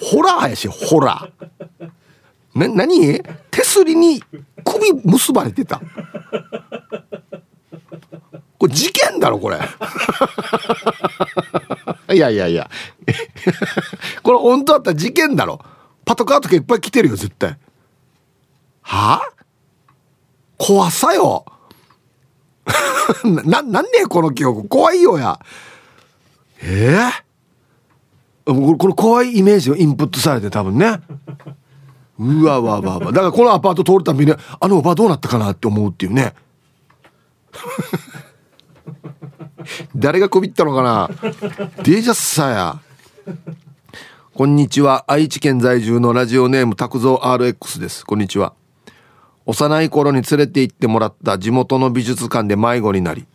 [0.00, 1.90] ホラーやしホラー。
[2.54, 3.22] な何？
[3.50, 4.22] 手すりに
[4.64, 5.80] 首結ばれてた。
[8.58, 9.58] これ事件だろこれ。
[12.14, 12.70] いやいやいや。
[14.22, 15.60] これ本当だったら事件だろ。
[16.04, 17.58] パトカーとかいっぱい来てるよ絶対。
[18.82, 19.14] は？
[19.14, 19.20] あ
[20.58, 21.44] 怖さよ。
[23.24, 24.68] な、なんねこの記憶。
[24.68, 25.40] 怖いよや。
[26.62, 27.00] え
[28.46, 31.00] えー、この怖いイメージをインプットされて多分ね。
[32.18, 33.12] うわわわわ。
[33.12, 36.34] だからこのアパート通るたびに、あのおばどうなったかなって思うっていうね。
[39.94, 41.10] 誰がこびったのかな
[41.82, 42.80] デージャスさや。
[44.34, 45.04] こんにちは。
[45.08, 48.04] 愛知県在住のラジオネーム拓蔵 RX です。
[48.04, 48.54] こんにちは。
[49.44, 53.26] 幼い頃に連れて行ってもらった地元の美術館で迷子になり、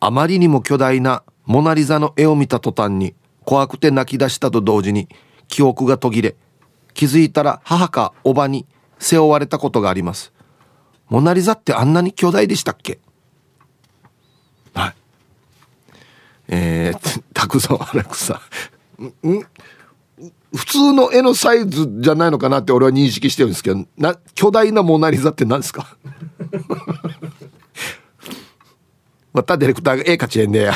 [0.00, 5.08] あまりにも巨大なモナリザの絵を見た途端に怖くて泣き出したと同時に
[5.48, 6.36] 記憶が途切れ、
[6.94, 8.66] 気づいたら母かおばに
[8.98, 10.32] 背負われたことがあります。
[11.08, 12.98] モナリザってあんなに巨大でしたっけ？
[14.72, 14.94] はい。
[16.48, 18.34] えー、たくさん荒草。
[18.34, 18.40] ん
[20.56, 25.96] 普通の絵のサイズじゃないのかなって俺は認識してるんですけど、な、巨大なモナリザって何ですか？
[29.32, 30.74] またディレクターが絵描ちえんねや。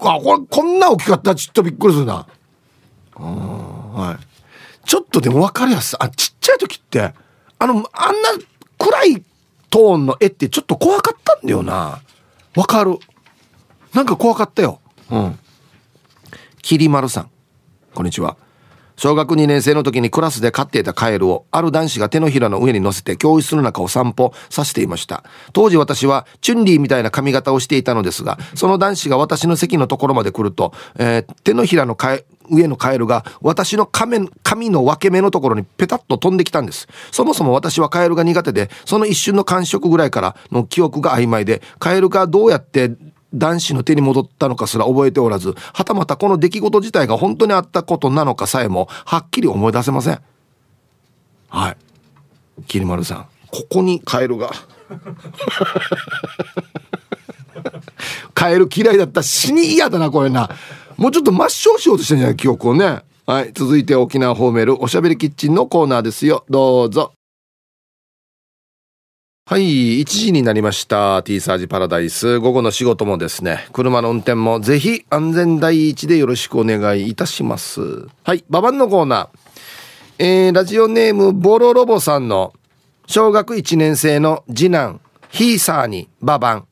[0.00, 2.26] あ、これ、こんな大きかったちょっとびっくりするな。
[3.14, 4.86] はい。
[4.86, 5.96] ちょっとでも分かりやすい。
[6.00, 7.12] あ、ちっちゃい時って、
[7.58, 8.30] あの、あんな
[8.78, 9.22] 暗い
[9.70, 12.00] トーンの絵ってちょっと怖かったんだよな。
[12.56, 12.98] わかる。
[13.92, 14.80] なんか怖かったよ。
[15.10, 15.38] うん。
[16.62, 17.30] きりまるさん。
[17.94, 18.36] こんにちは。
[18.98, 25.22] 小学2年生の時にクラスで飼っていたカエルをある男子が手のひらの上に乗せて教室の中を散歩させていました。
[25.52, 31.96] 当時私はチュンリーみたいな髪型をしていたのですがその男子が私の席のところまで来ると、えー、手のひらの
[32.50, 34.18] 上のカエルが私の髪
[34.70, 36.88] の分け目のところにペタッと飛んできたんです。
[37.12, 42.90] そもそも私はカエルが苦手でその一瞬の感触ぐらいからの記憶が曖昧でカエルがどうやって
[43.34, 50.20] 男子の手に戻ったのかすら覚えておらず、はたまたこの出来事自体が本当にあったことなのかさえも、はっきり思い出せません。
[51.48, 51.76] はい。
[52.66, 54.50] きりまるさん、ここにカエルが。
[58.34, 60.48] カエル嫌いだった死に嫌だな、これな。
[60.96, 63.02] もうちょっと抹消しようとしてんじゃない記憶をね。
[63.26, 63.52] はい。
[63.52, 66.44] 続いて沖縄ホーメルおしゃべりキッチンのコーナーですよ。
[66.48, 67.12] どうぞ。
[69.50, 71.22] はい、1時になりました。
[71.22, 72.38] T サージパラダイス。
[72.38, 77.80] 午後の仕事もですね、車の運転もぜひ安全第一でよろしくお願いいたします。
[78.24, 80.18] はい、ババンのコーナー。
[80.18, 82.52] えー、ラジオネームボロロボさんの
[83.06, 86.66] 小学1年生の次男、ヒーサーにババン。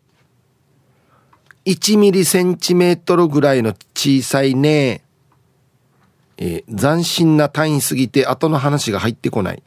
[1.65, 5.03] 1ミリセンチメートルぐらいの小さいね。
[6.37, 9.63] えー、斬新な単位すぎて後の話が入ってこない。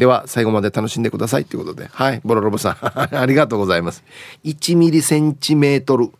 [0.00, 1.86] では、最後まで楽しんでくださいということで。
[1.92, 2.76] はい、ボロロボさん。
[3.14, 4.02] ありがとうございます。
[4.44, 6.10] 1ミリセンチメートル。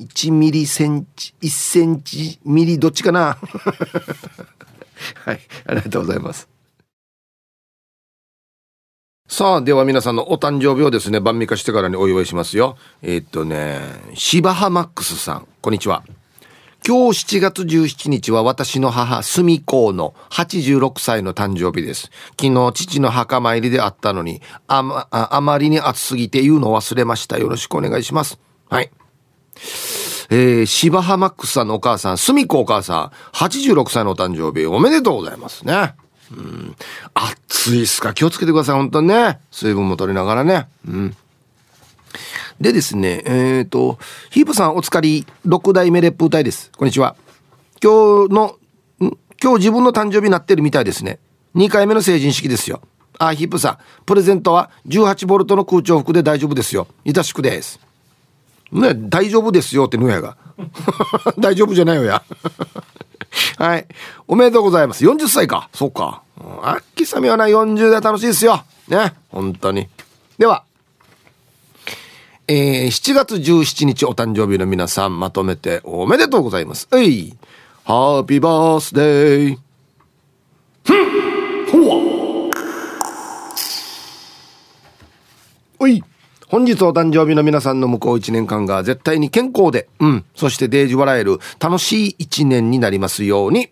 [0.00, 3.38] 1ミリセンチ、1センチミリどっちかな？
[5.24, 6.48] はい、ありがとうございます。
[9.28, 12.76] さあ、では皆さんのお誕生日をですね、晩味化してからにお祝いしますよ。
[13.00, 13.78] えー、っとね、
[14.14, 16.02] 芝浜マックスさん、こんにちは。
[16.84, 22.10] 今日7月17日は私の母、住子の86歳の誕生日です。
[22.40, 27.38] 昨日父の墓参りであったのに、あま、あまりに暑すぎて言うの忘れました。
[27.38, 28.40] よろしくお願いします。
[28.68, 28.90] はい。
[30.30, 35.94] えー、芝浜ックスさんのお母さん、住子お母さん、86歳のお誕生日おめでとうございますね。
[36.32, 36.76] うん。
[37.14, 38.12] 暑いっすか？
[38.12, 39.38] 気をつけてください、本当にね。
[39.52, 40.66] 水分も取りながらね。
[40.88, 41.16] うん。
[42.62, 43.98] でですね、えっ、ー、と、
[44.30, 45.08] ヒープさんお疲れ、
[45.50, 46.70] 6代目レップ隊です。
[46.76, 47.16] こんにちは。
[47.82, 48.56] 今日の、
[49.00, 51.18] 今日自分の誕生日になってるみたいですね。
[51.56, 52.80] 2回目の成人式ですよ。
[53.18, 56.86] あ、ヒップさん、プレゼントは18ボルトの空調服で大丈夫ですよ。
[57.04, 57.80] いたしくです。
[58.70, 60.36] ね、大丈夫ですよってぬやが。
[61.40, 62.22] 大丈夫じゃないよや。
[63.58, 63.86] はい。
[64.28, 65.04] おめでとうございます。
[65.04, 65.68] 40歳か。
[65.74, 66.22] そうか。
[66.62, 68.62] あっきさみはな、40代楽しいですよ。
[68.86, 69.14] ね。
[69.30, 69.88] 本当に。
[70.38, 70.62] では、
[72.54, 76.86] えー、7月17日お誕生日の皆さんまとめておめでとうございます。
[76.94, 77.34] えい。
[77.84, 79.58] ハッピーバースデー。
[80.84, 82.50] ふんほわ
[85.78, 86.04] おい。
[86.46, 93.70] 本日お誕生日の皆さんの向こう1年間が絶対に健康で、うん、そしてデージ笑える楽しい1年になりますように。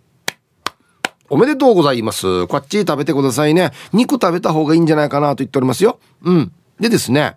[1.28, 2.46] おめでとうございます。
[2.46, 3.72] こっち食べてくださいね。
[3.92, 6.00] 肉食べた方がいいんじゃないかなと言っておりますよ。
[6.22, 6.52] うん。
[6.80, 7.36] でですね。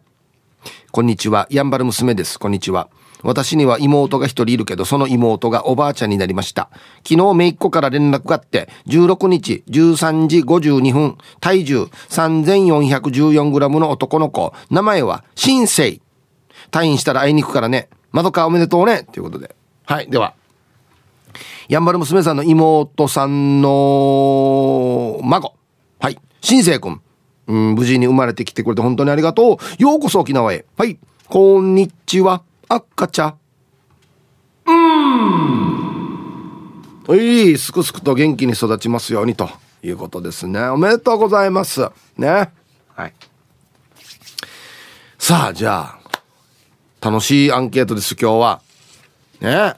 [0.96, 1.48] こんにちは。
[1.50, 2.38] やんばる娘です。
[2.38, 2.88] こんにちは。
[3.24, 6.70] 私には妹が一人いるけど、その妹がおばあちゃんになりました。
[6.98, 16.00] 昨日、めいっ子から連絡があって、16日、13時52分、体重 3414g の男の子、名前は、新生。
[16.70, 17.90] 退院したら会いに行くからね。
[18.12, 19.02] まどかおめでとうね。
[19.02, 19.56] ということで。
[19.88, 20.08] はい。
[20.12, 20.36] では。
[21.70, 25.56] やんばる娘さんの妹さんの孫。
[26.00, 26.20] はい。
[26.42, 27.02] 新生くん。
[27.48, 29.82] うん、無事に生まれてきてくれて本当にありがとう。
[29.82, 30.66] ようこそ沖縄へ。
[30.78, 30.98] はい。
[31.28, 32.44] こんにちは。
[32.70, 33.36] 赤ちゃ。
[34.66, 35.74] うん。
[37.08, 37.58] はい。
[37.58, 39.50] すくすくと元気に育ちますようにと
[39.84, 40.62] いうことですね。
[40.68, 41.90] おめでとうございます。
[42.18, 42.52] ね。
[42.96, 43.14] はい。
[45.18, 46.00] さあ、じゃあ、
[47.02, 48.62] 楽しいアンケートです、今日は。
[49.42, 49.74] ね。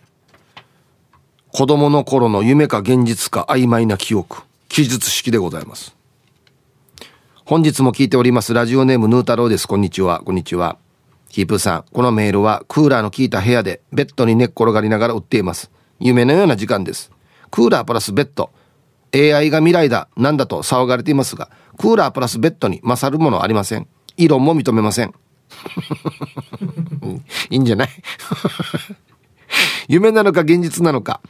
[1.52, 4.44] 子供の頃の夢か現実か曖昧な記憶。
[4.68, 5.95] 記述式でございます。
[7.46, 8.54] 本日も聞いております。
[8.54, 9.68] ラジオネームヌー太郎です。
[9.68, 10.22] こんにちは。
[10.26, 10.78] こんにちは。
[11.30, 15.70] キープさん、このメールはクーラーの効いた部屋でベッドに寝っ転がりながら売っています。
[16.00, 17.12] 夢のような時間です。
[17.52, 18.50] クーラープラスベッド。
[19.14, 23.88] AI が未来だ、なんだと騒がれていますが、クーラープラスベッドに勝るものありません。
[24.18, 25.14] 異論も認めません。
[27.52, 27.90] いいんじゃない？
[29.88, 31.22] 夢なのか現実なのか。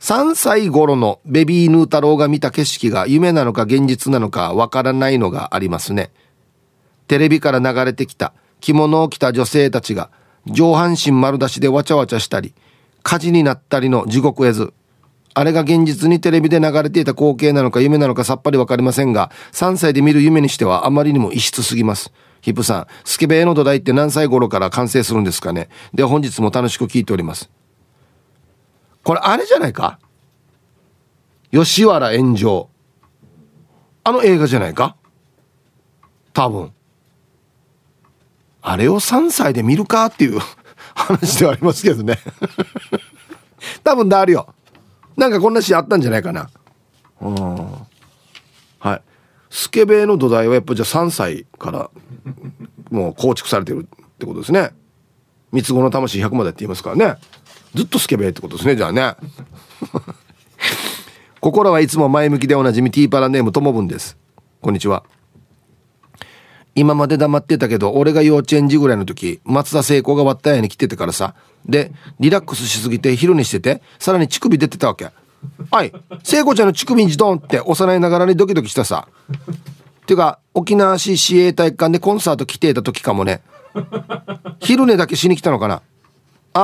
[0.00, 6.10] 3歳頃のベビーヌー太郎が見た景色が夢なのか現実なのかわからないのがありますね。
[7.08, 10.10] テレビから流れてきた着物を着た女性たちが
[10.46, 12.54] 上半身丸出しでわちゃわちゃしたり、
[13.02, 14.72] 火事になったりの地獄絵図。
[15.34, 22.12] あれが現実にテレビで流れていた光景なのか夢なのかさっぱりわかりませんが、3歳で見る夢にしてはあまりにも異質すぎます。
[22.42, 27.50] ヒップさん、スケベの土台って何歳頃から完成するんですかねで、本日も楽しく聞いております。
[29.06, 30.00] これあれじゃないか？
[31.52, 32.68] 吉原炎上。
[34.02, 34.96] あの映画じゃないか？
[36.32, 36.72] 多分。
[38.62, 40.40] あれを3歳で見るかっていう
[40.96, 42.18] 話ではありますけどね
[43.84, 44.52] 多分だあるよ。
[45.16, 46.50] なんかこんなシーンあったんじゃないかな。
[47.20, 47.56] うん。
[48.80, 49.02] はい。
[49.50, 51.90] スケベの土台はやっぱじゃあ3歳から
[52.90, 54.72] もう構築されてるってことですね。
[55.52, 57.14] 三つ子の魂100までって言いますからね。
[57.76, 59.14] ずっとスケベってことですねじゃあね。
[61.40, 64.16] 心はいつも前向きでおなじみティーパラネームともぶんです。
[64.62, 65.04] こんにちは。
[66.74, 71.34] 今まで黙ってたけど俺が幼稚園児ぐらいの時松田聖子が割った屋に来ててからさ。
[71.66, 75.10] でリラックスしすぎて昼寝しててさらに乳首出てたわけ。
[75.70, 75.92] はい。
[76.24, 79.06] 聖子ちゃんの乳首にジドンって幼いながらにドキドキしたさ。
[79.30, 83.42] っていうか沖縄市市営体育館でコンサート来ていた時かもね。
[84.60, 85.82] 昼寝だけしに来たのかな。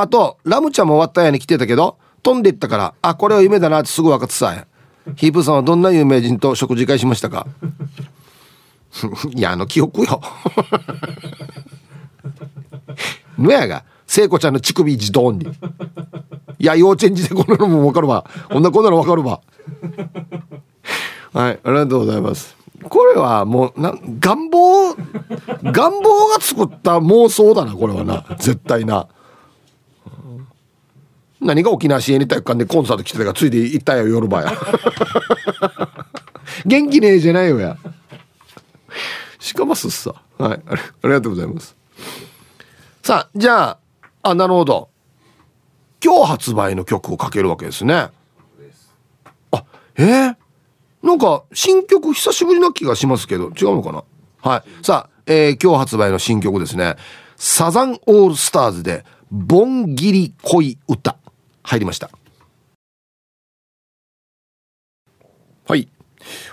[0.01, 4.67] あと、ラムちゃんも終わったやに来てたけど、飛んでいったから、あ、これは夢だなってすぐ分かってさ。
[5.17, 7.47] ヒープさんはどんな有名人と食事会しましたか？
[9.35, 10.21] いや、あの記憶よ。
[13.37, 15.47] のやが、聖子ちゃんの乳首自動に。
[16.59, 18.25] いや、幼稚園児でこんなのも分かるわ。
[18.51, 19.41] こんなこんなの分かるわ。
[21.35, 22.57] はい、ありがとうございます。
[22.89, 24.95] これはもう、な、願望、
[25.65, 28.25] 願望が作った妄想だな、これはな。
[28.39, 29.09] 絶対な。
[31.43, 34.53] 何が沖縄市営に体育館でコンサート来てたかついで行ったよ夜場や。
[36.65, 37.77] 元気ねえじゃないよや。
[39.39, 40.15] しかますっさ。
[40.39, 40.61] はい。
[40.69, 40.75] あ
[41.05, 41.77] りがとうございます。
[43.03, 43.79] さあじゃあ
[44.23, 44.89] あなるほど。
[46.05, 48.11] 今日発売の曲をかけるわけですね。
[49.51, 49.65] あ
[49.97, 50.37] えー、
[51.03, 54.05] なんか新曲久しぶりな気がしますけど違うのかな？
[54.41, 54.85] はい。
[54.85, 56.97] さあ、えー、今日発売の新曲ですね。
[57.37, 61.17] サザンオールスターズで「ボンギリ恋歌」
[61.63, 62.11] 入りました
[65.67, 65.89] はい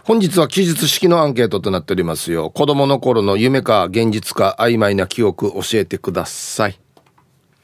[0.04, 2.50] 本日は記述式のアンケートとなっておりますよ。
[2.50, 6.80] 子供の頃の夢か現実か曖昧な記憶教えてください。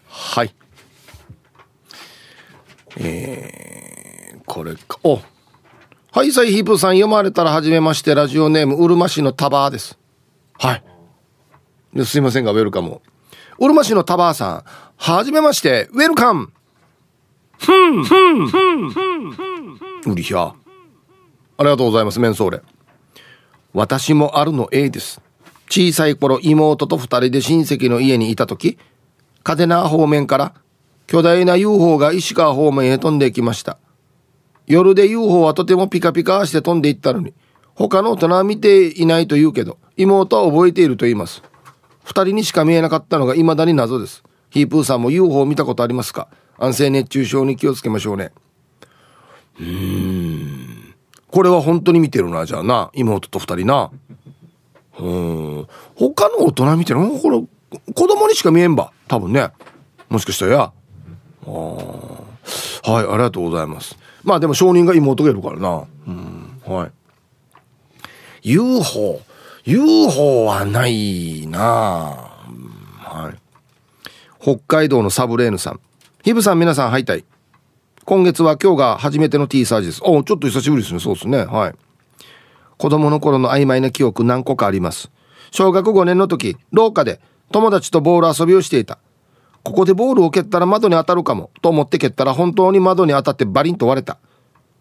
[0.07, 0.53] はい。
[2.97, 5.19] えー、これか、お
[6.11, 9.97] はい、サイヒープさん読まれたらはじめまして、ラジオネーム、うるま市のタバーです。
[10.57, 12.05] はい。
[12.05, 13.01] すいませんが、ウェルカム。
[13.59, 14.63] うるま市のタバーさん、
[14.95, 16.53] はじめまして、ウェルカム
[20.07, 20.53] うりひゃ。
[21.57, 22.61] ありがとうございます、メンソーレ。
[23.73, 25.21] 私もあるの A です。
[25.69, 28.77] 小さい頃、妹と二人で親戚の家にいた時、
[29.43, 30.53] 嘉手納方面から
[31.07, 33.77] 巨大な UFO が石川方面へ飛んでいきました。
[34.67, 37.33] 夜で UFO はとてもピカピカして飛んでいったのに、
[37.73, 41.43] 他の大人は見ていないと言うけど、妹は覚えていると言います。
[42.03, 44.23] 二人にしか見えなかったのが未だに謎です。
[44.49, 46.27] ヒープーさんも UFO を見たことありますか？
[46.57, 48.31] 安静熱中症に気をつけましょうね。
[49.59, 50.95] うーん。
[51.27, 52.89] これは本当に見てるな、じゃあな。
[52.93, 53.91] 妹と二人な。
[54.99, 55.67] うん。
[55.95, 56.99] 他の大人見てる？
[57.01, 57.41] のこれ、
[57.93, 58.91] 子供にしか見えんば。
[59.07, 59.49] 多分ね。
[60.09, 60.71] もしかしたらや。
[61.47, 63.97] あはい、ありがとうございます。
[64.23, 65.83] まあでも証人が妹がいるからな。
[66.07, 66.61] うん。
[66.65, 66.91] はい。
[68.43, 69.19] UFO。
[69.65, 73.39] UFO はないなはい。
[74.39, 75.79] 北海道のサブレーヌさん。
[76.25, 77.23] ヒブさん皆さん、はいたい。
[78.03, 80.01] 今月は今日が初めての T サージです。
[80.03, 80.99] おちょっと久しぶりですね。
[80.99, 81.45] そうですね。
[81.45, 81.75] はい。
[82.79, 85.11] 子供の頃の曖昧な記憶何個かあります。
[85.51, 87.21] 小学5年の時、廊下で
[87.51, 88.97] 友達とボール遊びをしていた。
[89.61, 94.17] ここでボールを蹴ったら窓に当たるかもと思って蹴ったら本当に窓に当たってバリンと割れた。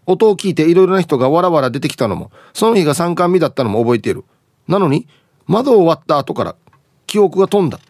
[0.07, 4.25] 音を聞いていろいろな人がわらわら出てきたのも、その日が三冠日だったのも覚えている。
[4.67, 5.07] なのに、
[5.47, 6.57] 窓を割った後から
[7.07, 7.81] 記憶が飛んだ。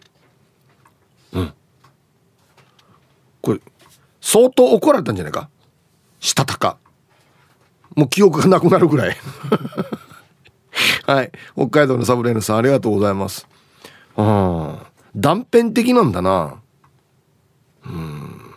[1.31, 1.53] うん。
[3.45, 3.61] これ、
[4.21, 5.49] 相当怒られたんじゃないか？
[6.19, 6.77] したたか。
[7.95, 9.15] もう記憶がなくなるぐらい。
[11.05, 11.31] はい。
[11.55, 13.47] 北海道のサブレーヌさん、ありがとうございます。
[14.17, 14.79] うん。
[15.15, 16.55] 断片的なんだな。
[17.85, 18.55] うん。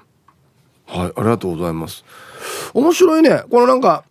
[0.86, 2.02] はい、ありがとうございます。
[2.72, 3.42] 面白いね。
[3.50, 4.04] このなんか、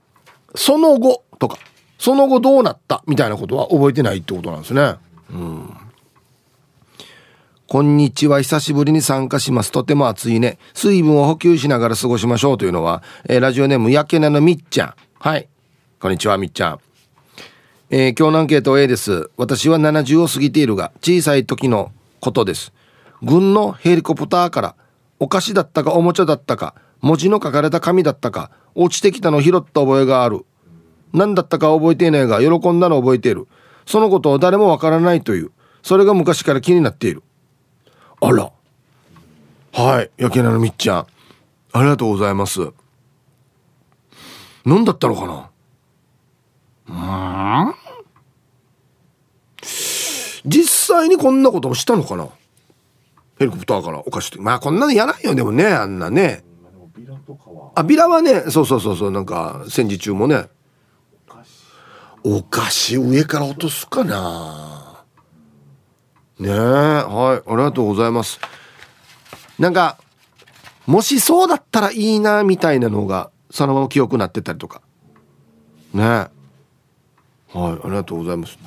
[0.53, 1.57] その後とか、
[1.97, 4.95] その後どうなったみたいなことは覚えてないってことなんですね。
[5.31, 5.76] うん。
[7.69, 8.41] こんにちは。
[8.41, 9.73] 久しぶりに参加します。
[9.73, 10.57] とても暑いね。
[10.73, 14.93] 水分を補給しながら過ごしましょうというのは、えー、ラジオネームやけなのみっちゃん。
[15.19, 15.49] はい。
[15.99, 16.79] こんにちは、みっちゃん。
[17.89, 19.31] えー、今日のアンケート A です。
[19.35, 21.91] 私は70を過ぎているが、小さい時の
[22.21, 22.71] ことです。
[23.21, 24.75] 軍のヘリコプターから
[25.19, 30.45] お菓子だったかおもちゃだったか、文字の書かれた紙だったか、落ちてきたの拾った覚えがある。
[31.11, 33.45] 何だったか覚えていないが、喜んだの覚えている。
[33.85, 35.51] そのことを誰もわからないという。
[35.83, 37.23] それが昔から気になっている。
[38.19, 38.51] あら。
[39.73, 40.09] はい。
[40.17, 41.07] 焼けなのみっちゃん。
[41.73, 42.71] ありがとうございます。
[44.65, 45.49] 何だったのか
[46.87, 47.67] な？
[47.67, 47.73] うん？
[50.45, 52.29] 実際にこんなこともしたのかな？
[53.37, 54.39] ヘリコプターからお菓子って。
[54.39, 56.43] まあこんなのやないよ、でもね、あんなね。
[57.75, 60.47] あ、ビラはね、そうそうそうそう、なんか戦時中もね。
[62.23, 64.76] お菓子上から落とすかな？
[66.39, 68.39] ねえはいありがとうございます。
[69.57, 69.97] なんか
[70.85, 74.81] もしそうだったらいいなみたいなのがそのまま記憶になってたりとか。
[75.93, 76.05] ねえ。
[76.05, 76.31] はい
[77.53, 78.57] ありがとうございます。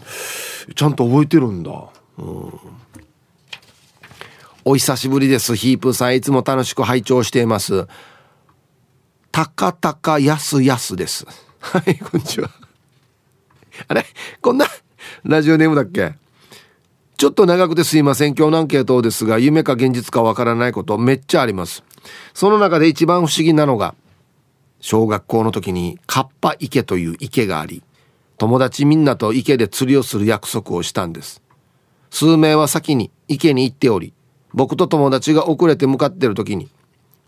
[0.74, 1.70] ちゃんと覚えてるんだ。
[2.18, 2.60] うん。
[4.64, 5.54] お久しぶりです。
[5.56, 7.86] ヒープさんいつも楽しく拝聴しています。
[9.32, 11.24] たかたかやすやすです。
[11.60, 12.50] はいこんにちは。
[13.86, 14.04] あれ
[14.40, 14.66] こんな
[15.22, 16.14] ラジオネームだっけ？
[17.20, 18.34] ちょっと長くてすいません。
[18.34, 21.84] 今日のアンケートですが、夢か現実かわからないことめっちゃあります。
[22.32, 23.94] その中で一番不思議なのが、
[24.80, 27.82] 小学校の時にカッパ池という池があり、
[28.38, 31.42] 友達みんなと池で釣りをする約束をしたんです。
[32.08, 34.14] 数名は先に池に行っており、
[34.54, 36.70] 僕と友達が遅れて向かっている時に、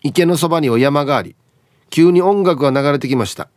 [0.01, 1.37] 池のそばには山があり、
[1.91, 3.51] 急に音楽が流れてきました。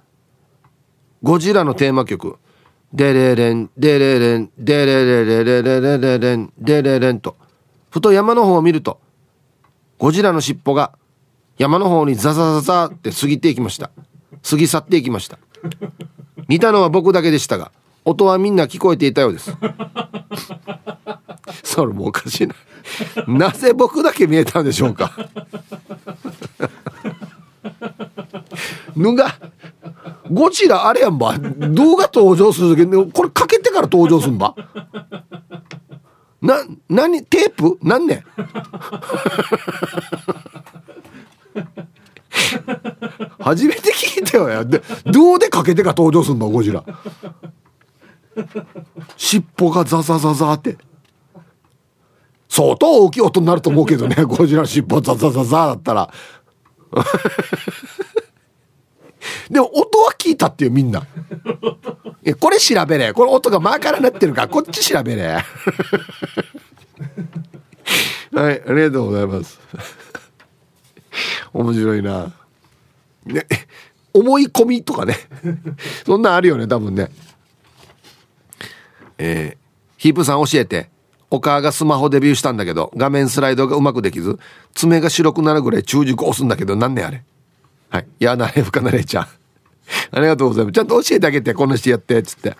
[1.23, 2.39] ゴジラのテーマ曲、
[2.95, 7.35] デレレン、デレレン、デレレレレレレレレン、デレレンと、
[7.89, 9.01] ふと山の方を見ると、
[9.99, 10.93] ゴジラの尻尾が
[11.57, 13.91] 山の方にザザザザって過ぎていきました。
[14.49, 15.37] 過ぎ去っていきました。
[16.47, 17.73] 見たのは僕だけでしたが、
[18.05, 19.53] 音はみんな聞こえていたようです。
[21.63, 22.55] それもおかしいな。
[23.27, 25.11] なぜ僕だけ見えたんでしょうか。
[28.95, 29.35] ぬが
[30.31, 31.37] ゴジラあれやんば。
[31.37, 34.55] 動画登場するけどこれかけてから登場すんば。
[36.41, 37.77] な何テープ？
[37.81, 38.23] 何年
[43.39, 44.65] 初めて聞いたよや。
[44.65, 46.83] でどうでかけてが登場すんのゴジラ。
[49.17, 50.77] 尻尾がザザザザって。
[52.49, 56.11] 相当大きい音になると思うけどねゴジラ尻尾ザザザザだったら。
[59.49, 61.05] でも音は聞いたっていうみんな。
[62.39, 63.13] これ調べれ。
[63.13, 65.23] これ音がマーカーになってるからこっち調べれ。
[68.33, 69.59] はいありがとうございます。
[71.53, 72.31] 面白いな。
[73.25, 73.45] ね
[74.13, 75.15] 思い込みとかね。
[76.05, 77.09] そんなんあるよね多分ね。
[79.17, 79.57] えー、
[79.97, 80.89] ヒープさん教えて
[81.35, 84.39] お母がスマホデビューしたんだけど画面スライドがうまくできず
[84.73, 87.23] 爪が白くなるぐらい中熟押すんだけどなんねあれ。
[87.89, 88.07] はい。
[88.19, 89.27] いやなれふかなれちゃん。
[90.11, 90.73] ありがとうございます。
[90.73, 92.55] ちゃんと教えてあげてこんなしてやってっつって。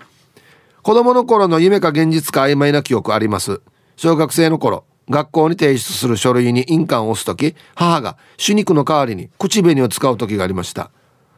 [0.83, 3.61] 子供の頃の夢か現実か曖昧な記憶あります。
[3.95, 10.91] 小学生の頃学校に提出する書類に印鑑を押す時母が手肉の代わりに口紅を使う時がありました。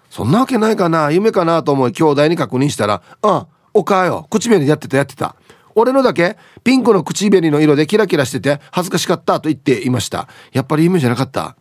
[0.09, 5.35] そんなわけないかな夢かなと思い兄弟に確認したら「ああお母よ口紅やってたやってた。
[5.79, 10.27] 俺のだけピンクの口紅の色でキラキラしてて恥ずかしかったと言っていました。
[10.51, 11.55] やっぱり夢じゃなかった。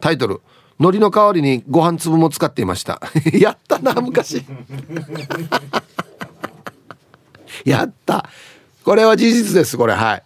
[0.00, 0.40] タイトル。
[0.80, 3.00] 海苔の代わりにご飯粒も使っていました。
[3.32, 4.44] やったな昔。
[7.64, 8.28] やった。
[8.82, 9.94] これは事実ですこれ。
[9.94, 10.22] はい。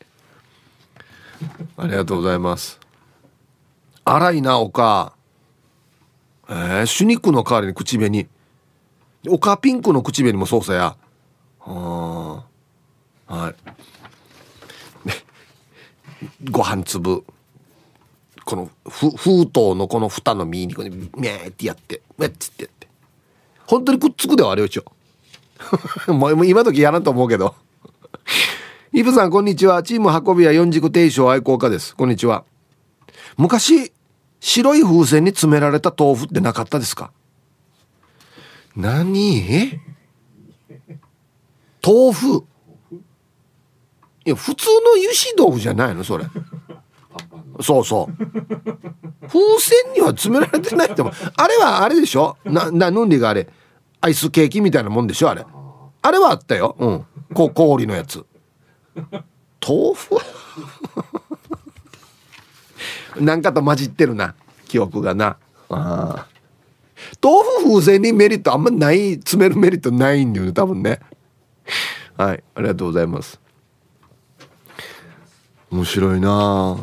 [1.76, 2.80] ありがとうございます。
[4.06, 5.12] 荒いなおか。
[6.48, 8.26] えー、シュニックの代わりに口紅。
[9.28, 10.96] おかピンクの口紅もそうさや。
[11.60, 12.51] はあ
[13.33, 13.55] はい。
[16.51, 17.24] ご飯粒。
[18.45, 22.89] この封筒のこの蓋の身にこうミャーってやってメッつってやって。
[23.66, 24.85] 本当にくっつくではあれよちょ
[26.12, 27.55] もう今時やらんと思うけど。
[28.93, 29.83] イブさんこんにちは。
[29.83, 31.97] チーム運び屋四軸定称愛好家です。
[31.97, 32.45] こんにちは。
[33.39, 33.93] 昔
[34.41, 37.12] 白い風船に詰められた豆腐ってなかったですか？
[38.76, 39.80] 何？
[41.83, 42.45] 豆腐？
[44.24, 46.24] いや普通の油脂豆腐じゃないのそれ。
[47.60, 48.14] そうそう。
[49.28, 52.36] 風船には詰められてないってもあれはあれでしょ？
[52.44, 53.48] ななヌンリがあれ？
[54.00, 55.44] アイスケーキみたいなもんでしょあれ。
[56.02, 56.76] あれはあったよ。
[56.78, 57.04] うん。
[57.34, 58.24] こ氷のやつ。
[58.96, 60.16] 豆腐？
[63.20, 64.34] なんかと混じってるな
[64.66, 65.36] 記憶がな。
[65.68, 66.26] あ。
[67.22, 71.00] 豆腐風船にメリットあんまない詰めるメリットないんだよね多分ね。
[72.16, 73.40] はいありがとうございます
[75.72, 76.76] 面白いな。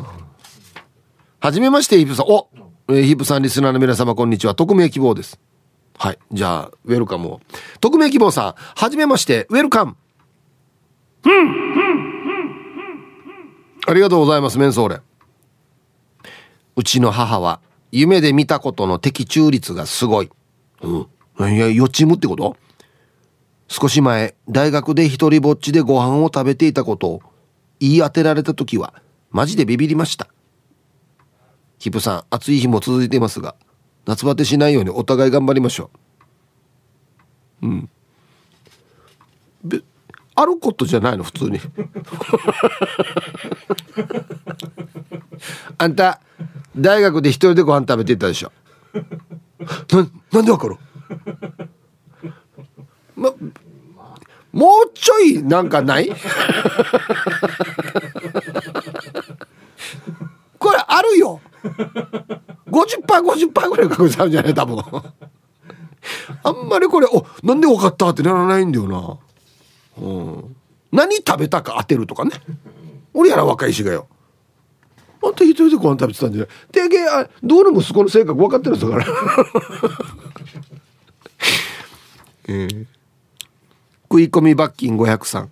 [1.38, 2.26] はじめましてヒップさん。
[2.26, 2.48] お
[2.88, 4.56] ヒップさんリスナーの皆様こんにちは。
[4.56, 5.38] 匿名希望です。
[5.96, 6.18] はい。
[6.32, 7.40] じゃあウェルカムを。
[7.80, 9.46] 匿名希望さんはじめまして。
[9.50, 9.96] ウェルカム。
[13.86, 15.00] ありがとうございますメンソーレ。
[16.74, 17.60] うちの母は
[17.92, 20.30] 夢で見たことの的中率がすごい。
[20.82, 21.54] うん。
[21.54, 22.56] いや、予知夢ってこと？
[23.68, 27.22] 少し前、大学で一人ぼっちでご飯を食べていたことを
[27.80, 28.94] 言い当てられた時は、
[29.30, 30.28] マジでビビりました。
[31.78, 33.54] ヒプさん、暑い日も続いていますが、
[34.06, 35.90] 夏バテしないようにお互い頑張りましょ
[37.62, 37.66] う。
[37.66, 37.88] うん。
[40.34, 41.60] あることじゃないの、普通に。
[45.78, 46.20] あんた、
[46.76, 48.52] 大学で一人でご飯食べてたでしょ
[49.92, 50.76] ななんでわかる？
[53.16, 53.30] ま
[54.52, 56.08] もうちょいなんかない？
[60.58, 61.40] これあるよ。
[62.70, 64.54] 50%50% ぐらい確率あるんじゃない？
[64.54, 64.78] 多分。
[66.42, 69.18] あんまりこれおなんで分かったってならないんだよな、
[69.98, 70.56] うん、
[70.90, 72.32] 何食べたか当てるとかね。
[73.12, 74.08] 俺やら若いしがよ。
[75.22, 76.48] あんた一人でご飯食べてたんじゃない？
[76.72, 79.04] でけあどうも息子の性格分かってるんですから。
[82.48, 82.86] えー、
[84.12, 85.48] 食い込み罰金5003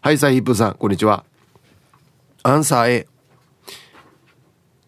[0.00, 1.22] はいサイヒップさんこんにちは。
[2.42, 3.06] アンサー A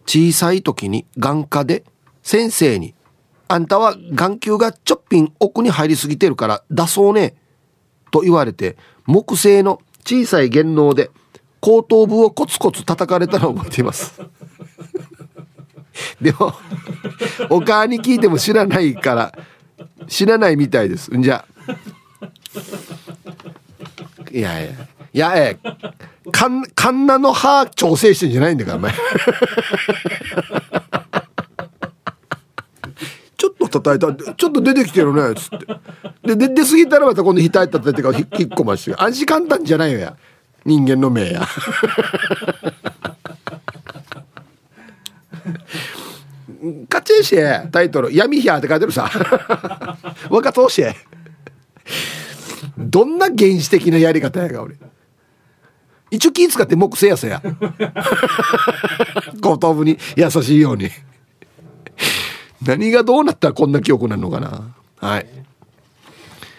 [0.06, 1.84] 小さい時に眼科で
[2.22, 2.94] 先生に
[3.48, 7.34] 「あんたは眼球がちょっぴん奥に入りすぎてるから出そうね」
[8.10, 11.10] と言われて木製の小さい弦能で
[11.60, 14.18] 後頭部をコツコツ叩かれたのを覚えています。
[16.22, 16.54] でも
[17.50, 19.38] お母に聞いても知らないから
[20.06, 21.14] 知らないみたいです。
[21.14, 21.44] んじゃ
[24.32, 24.72] いやいや。
[25.12, 25.58] いやえ
[26.30, 28.92] カンカンナの歯調整してんじゃないんだからお前。
[33.38, 34.34] ちょっと叩いた。
[34.34, 35.66] ちょっと出てきてるねっつって。
[36.34, 40.16] で出過ぎたらまた今度額叩いてから引っ込まして安心簡単じゃないよや。
[40.64, 41.46] 人間の命や。
[46.88, 49.10] カチェシェタイトル「闇ヒャー」って書いてるさ。
[50.28, 50.82] 若通し
[52.78, 54.76] どんな原始的なやり方やが俺
[56.10, 57.42] 一応気使って木製やさや
[59.40, 60.90] 後頭部に優しいように
[62.64, 65.26] 何がどうなったらこんな記憶なのかなはい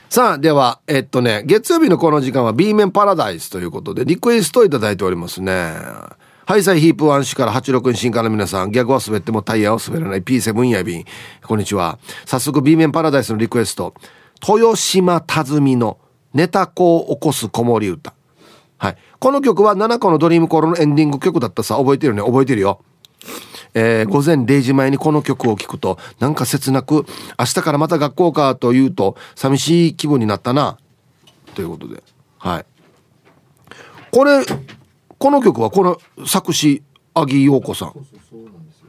[0.10, 5.74] さあではえっとね月曜日のこの時間は B 面パラダイスということでリクエストを頂いておりますね
[6.48, 11.04] ハイサイヒープワン氏から86新から皆さん、逆は滑ってもタイヤは滑らない P7 や便。
[11.44, 12.00] こんにちは。
[12.26, 13.94] 早速 B 面パラダイスのリクエスト。
[14.48, 15.98] 豊島辰巳の
[16.34, 18.14] ネタ子を起こす子守歌。
[18.78, 18.98] はい。
[19.20, 21.76] この曲は7個のドリームコールのエンディング曲だったさ。
[21.78, 22.22] 覚えてるね。
[22.22, 22.82] 覚えてるよ。
[23.74, 27.06] えー、午前0時前にこの曲を聴くと、なんか切なく、
[27.40, 30.78] 明日からまた学校かと言うと、寂しい気分になったな。
[31.56, 32.04] ということで。
[32.38, 32.66] はい。
[34.12, 34.46] これ、
[35.18, 36.84] この曲はこの作詞
[37.14, 37.94] 阿木陽子さん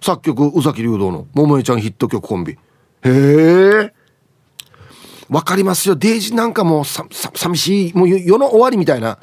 [0.00, 2.58] 作曲宇崎竜道の桃江ちゃんヒット曲コンビへ
[3.04, 3.94] え
[5.28, 5.96] わかりますよ。
[5.96, 7.94] デイジなんかもうささ寂しい。
[7.94, 9.18] もう世の終わりみたいな。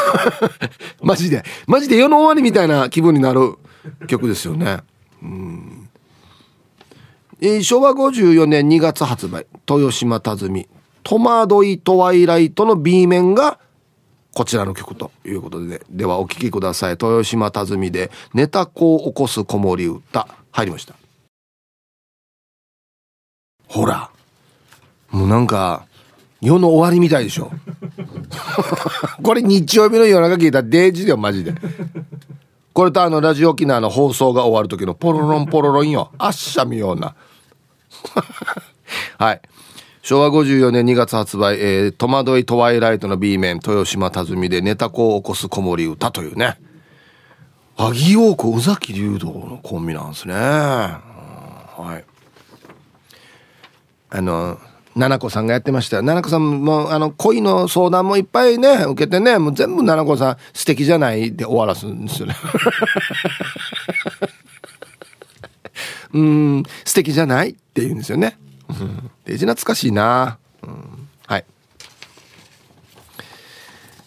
[1.02, 1.42] マジで。
[1.66, 3.56] マジで世の終わりみたいな気分になる
[4.06, 4.80] 曲ですよね。
[5.22, 5.88] うん。
[7.40, 9.46] えー、昭和54年2月発売。
[9.68, 10.68] 豊島辰巳
[11.02, 13.58] 「戸惑いトワイライト」の B 面が
[14.34, 16.90] 「こちらの曲ということで、ではお聴きください。
[16.90, 20.94] 豊島辰巳で、ネタ子を起こす子守歌、入りました。
[23.66, 24.10] ほら、
[25.10, 25.86] もうなんか、
[26.40, 27.50] 世の終わりみたいでしょ。
[29.22, 31.54] これ日曜日の夜中聞いたデージだよ、マジで。
[32.72, 36.10] これとあの、ラジオ沖縄の放送が終わる時のポロロンポロロンよ。
[36.18, 37.14] あっしゃみような。
[39.18, 39.40] はい。
[40.02, 46.58] 昭和54年2月発売、えー、戸惑いトワイライトの B 面、豊島辰巳でネタ子を起こす子守歌というね。
[47.76, 50.34] アギヨーコ、宇崎竜道のコンビなんですね。
[50.34, 52.04] はい。
[54.10, 54.58] あの、
[55.00, 56.02] 七子さんがやってましたよ。
[56.02, 62.36] 七子さんも、あの、恋の相談もいっぱいね、受けてね、もう全部七子さん素敵じゃないで終わらすんですよね。
[66.12, 68.36] うん、素敵じゃないって言うんですよね。
[69.24, 71.44] デジ懐かしいな、うん、はい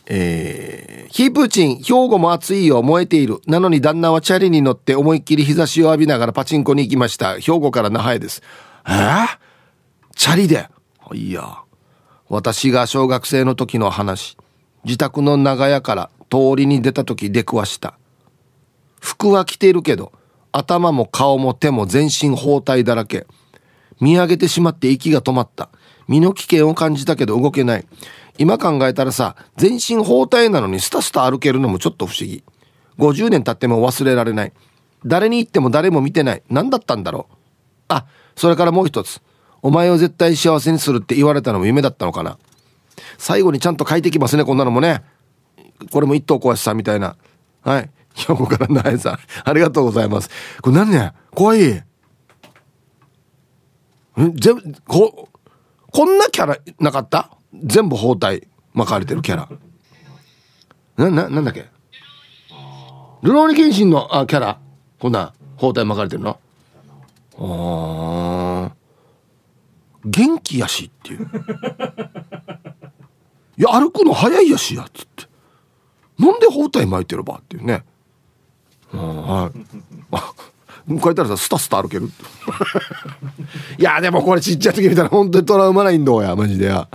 [0.06, 3.40] えー、ヒープーチン、兵庫も暑いよ、燃えている。
[3.48, 7.40] なのに旦那はチャリに乗って思いっきり日差しを浴びながらパチンコに行きました。
[7.40, 8.42] 兵庫から那覇へです。
[8.86, 9.28] えー、
[10.16, 10.68] チャリで？
[11.14, 11.60] いや。
[12.30, 14.38] 私が小学生の時の話。
[14.86, 17.98] 自宅の長屋から通りに出た時出くわした。
[19.00, 20.12] 服は着ているけど、
[20.52, 23.28] 頭も顔も手も全身包帯だらけ。
[24.00, 25.70] 見上げてしまって息が止まった。
[26.08, 27.86] 身の危険を感じたけど動けない。
[28.38, 32.44] 今考えたらさ、全身包帯なのにスタスタ歩けるのもちょっと不思議。
[32.98, 34.54] 50年経っても忘れられない。
[35.06, 36.44] 誰に言っても誰も見てない。
[36.50, 37.36] 何だったんだろう。
[37.90, 39.22] あ、それからもう一つ。
[39.64, 42.38] お前を絶対幸せにするって言われたのも夢だったのかな？
[43.18, 45.04] 最後にちゃんと書いてきますね、こんなのもね。
[45.92, 47.16] これも一等小林さんみたいな。
[47.62, 47.90] はい。
[48.14, 49.18] 兵庫からなえさん。
[49.44, 50.30] ありがとうございます。
[50.62, 51.14] これ何ね？
[51.32, 51.84] 怖い。
[54.16, 55.30] 全部こ
[55.92, 57.32] こんなキャラなかった？
[57.64, 59.50] 全部包帯巻かれてるキャラ
[60.98, 61.66] なななんだっけ？
[63.24, 64.60] ルローニケンシンのあキャラ
[65.00, 66.38] こんな包帯巻かれてるの？
[67.40, 68.43] あ
[70.06, 71.30] 元気やしっていう
[73.58, 75.26] いや歩くの早いやしやっつって
[76.20, 77.84] なんで包帯巻いてるばっていうね
[78.92, 82.10] はい書いたらさスタスタ歩ける
[83.80, 86.88] いやでもこれちっちゃい時見たら本当にトラウマないんだやマジでや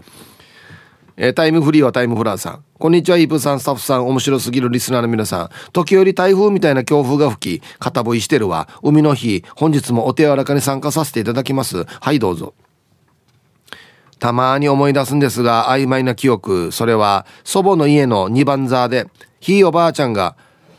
[1.21, 2.65] えー、タイムフリーはタイムフラーさん。
[2.79, 5.51] こんにちは、イープさん、スタッフさん、面白すぎるリスナーの皆さん。
[5.73, 8.69] 時折台風みたいな強風が吹き、片ぼいしてるわ。
[8.85, 11.87] 海の日、本日もお手柔らかに参加させていただきます。
[12.01, 12.55] はい、どうぞ。
[14.19, 16.73] たまに思い出すんですが、曖昧な記憶。
[16.73, 19.07] それは、祖母の家の二番座で、
[19.41, 20.37] ひいおばあちゃんが、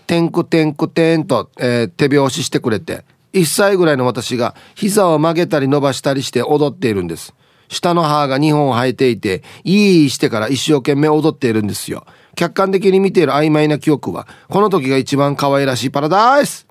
[0.08, 7.36] てんくてんくてんと、えー、手拍子してくれて、1歳ぐらいの私が膝を曲げたり伸ばしたりして踊っているんです。
[7.68, 12.06] 下の歯が2本生えていて、いいしてから一生懸命踊っているんですよ。
[12.36, 16.66] 客観的に見ている曖昧な記憶は、この時が一番可愛らしいパラダイス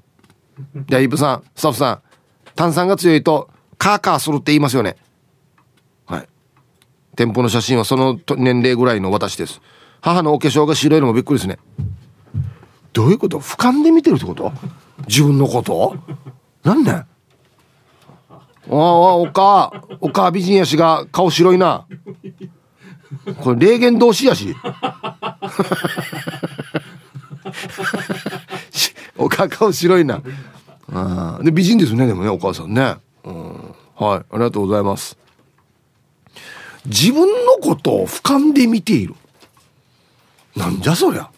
[0.89, 2.01] じゃあ、イブさん、スタッフさん、
[2.57, 3.49] 炭酸が強いと、
[3.79, 4.97] カーカーするって言いますよね。
[7.19, 9.61] 店舗の写真はその年齢ぐらいの私です。
[10.01, 11.59] 母のお化粧が白いのもびっくりですね。
[12.93, 13.41] どういうこと？
[13.41, 14.53] 俯瞰で見てるってこと？
[15.09, 15.97] 自分のこと？
[16.63, 17.07] なんであ
[18.71, 21.89] あおかおか美人やしが顔白いな。
[23.43, 24.55] これ霊言同士やし。
[29.19, 30.23] おか顔白いな。
[30.93, 32.95] あで美人ですねでもねお母さんね、
[33.25, 35.19] うん、はいありがとうございます。
[36.89, 39.15] 自分のことを俯瞰で見ている。
[40.57, 41.31] なんじゃそりゃ。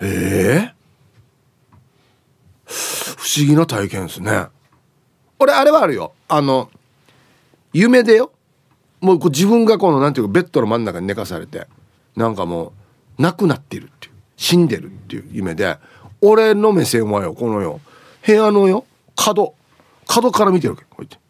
[0.00, 0.74] ええ。
[2.66, 4.46] ー、不思議な体験ですね。
[5.38, 6.12] 俺あれはあるよ。
[6.28, 6.70] あの
[7.72, 8.32] 夢でよ。
[9.00, 11.66] もうこう自分がこのなんていうかベッドの真ん中に寝かされて
[12.14, 12.72] なんかも
[13.18, 15.78] う亡くなってるっていう死んでるっていう夢で
[16.20, 17.80] 俺の目線はよこのよ。
[18.24, 18.84] 部屋のよ
[19.14, 19.54] 角。
[20.06, 21.21] 角から見てるわけこうやって。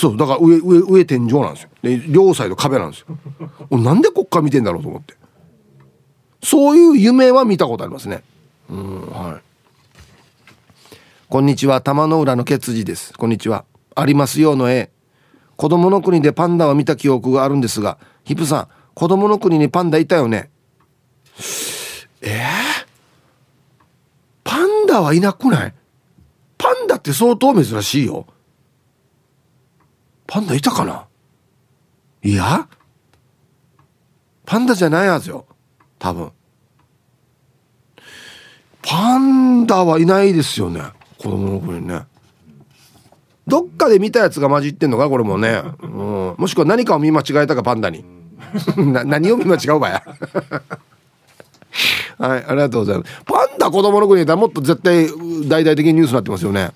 [0.00, 1.68] そうだから上上上天井なんですよ。
[1.82, 3.18] で両サイド壁なんですよ。
[3.78, 5.14] なんでこっから見てんだろうと思って。
[6.42, 8.22] そういう夢は見たことありますね。
[8.70, 10.94] うんはい。
[11.28, 11.82] こんにちは。
[11.82, 13.12] 玉の浦のケツジです。
[13.12, 13.66] こんにちは。
[13.94, 14.88] ありますよの絵。
[15.56, 20.48] 子供の国でパンダを見た記憶があるんですがヒプさん子供の国にパンダいたよね。
[22.22, 22.86] えー、
[24.44, 25.74] パンダはいなくない？
[26.56, 28.26] パンダって相当珍しいよ。
[30.30, 31.06] パンダいたかな？
[32.22, 32.68] いや？
[34.46, 35.44] パンダじゃないはずよ
[35.98, 36.30] 多分。
[38.80, 40.82] パンダはいないですよね
[41.18, 42.02] 子供の頃にね。
[43.48, 48.04] どっかで見たやつが混じってんのかこれもね、うん、もしくは何かを見間違えたかパンダに。
[48.84, 50.04] 何を見間違うばや。
[52.18, 53.24] はいありがとうございます。
[53.24, 55.08] パンダ子供の頃にいたらもっと絶対
[55.48, 56.70] 大々的にニュースになってますよね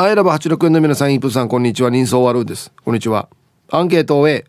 [0.00, 1.90] アイラブ86円の皆さん、イープさん、こんにちは。
[1.90, 2.72] 人相悪です。
[2.86, 3.28] こんにちは。
[3.68, 4.46] アンケートを終え、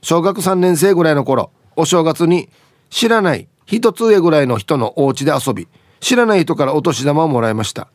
[0.00, 2.48] 小学3年生ぐらいの頃、お正月に
[2.88, 5.66] 知らない一つ上ぐらいの人のお家で遊び、
[5.98, 7.88] 知らない人からお年玉をもらいました。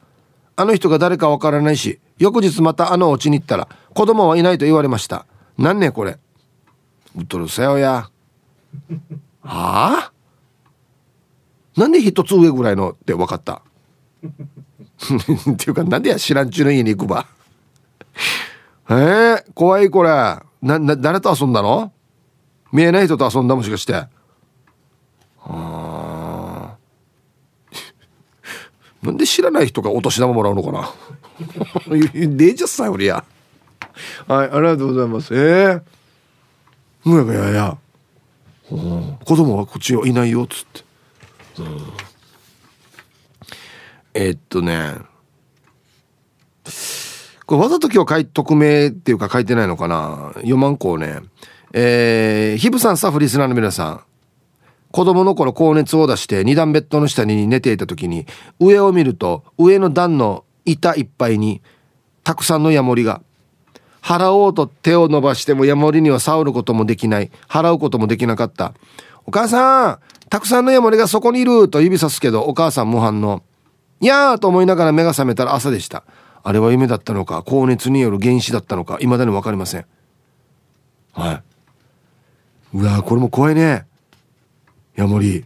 [0.57, 5.25] あの人が誰かわからないし、翌日またあのお家に行ったら、子供はいないと言われました。
[5.57, 6.19] なんねこれ。
[7.15, 8.09] うっとるせよや。
[9.43, 10.11] はあ？
[11.77, 13.61] なんで一つ上ぐらいのって分かった？
[15.53, 17.27] っていうかなんでや知らんちゅうの家に行くば？
[18.89, 20.09] えー、怖いこれ。
[20.09, 21.91] なな誰と遊んだの？
[22.71, 23.93] 見えない人と遊んだもしかして。
[25.43, 26.75] あ
[29.03, 30.89] なんで知らない人がお年玉もらうのかな？
[32.35, 33.23] でじゃさよりや。
[34.27, 35.33] はいありがとうございます。
[35.35, 37.77] ええー、むややや。
[38.69, 38.75] 子
[39.35, 40.83] 供はこっちいないよっつって、
[41.59, 42.06] うん
[44.19, 44.95] えー、っとね。
[47.45, 51.19] これわざと今日書い匿名っていうか書いてないのかな？4万個ね。
[51.71, 54.01] えー、ヒブさんスタッフリスナーの皆さん。
[54.91, 58.25] 子供の頃高熱を出して2段ベッドの下に寝ていた時に
[58.59, 61.61] 上を見ると上の段の板いっぱいに
[62.23, 63.21] たくさんのヤモリが。
[64.01, 67.29] 払おうと手を伸ばしてもヤモリには触ることもできない。
[67.47, 68.73] 払うこともできなかった。
[69.27, 69.99] お母さん
[70.29, 73.43] たくさんのヤモリがそこにいると指さすけどお母さん無反応。
[73.99, 76.03] いやーと思いながら目が覚めたら朝でした。
[76.43, 79.85] あれは夢だったのか、高熱による原子だったのか、未だに分かりません。
[81.13, 81.43] はい。
[82.77, 83.85] うわこれも怖いね。
[84.95, 85.45] ヤモリ。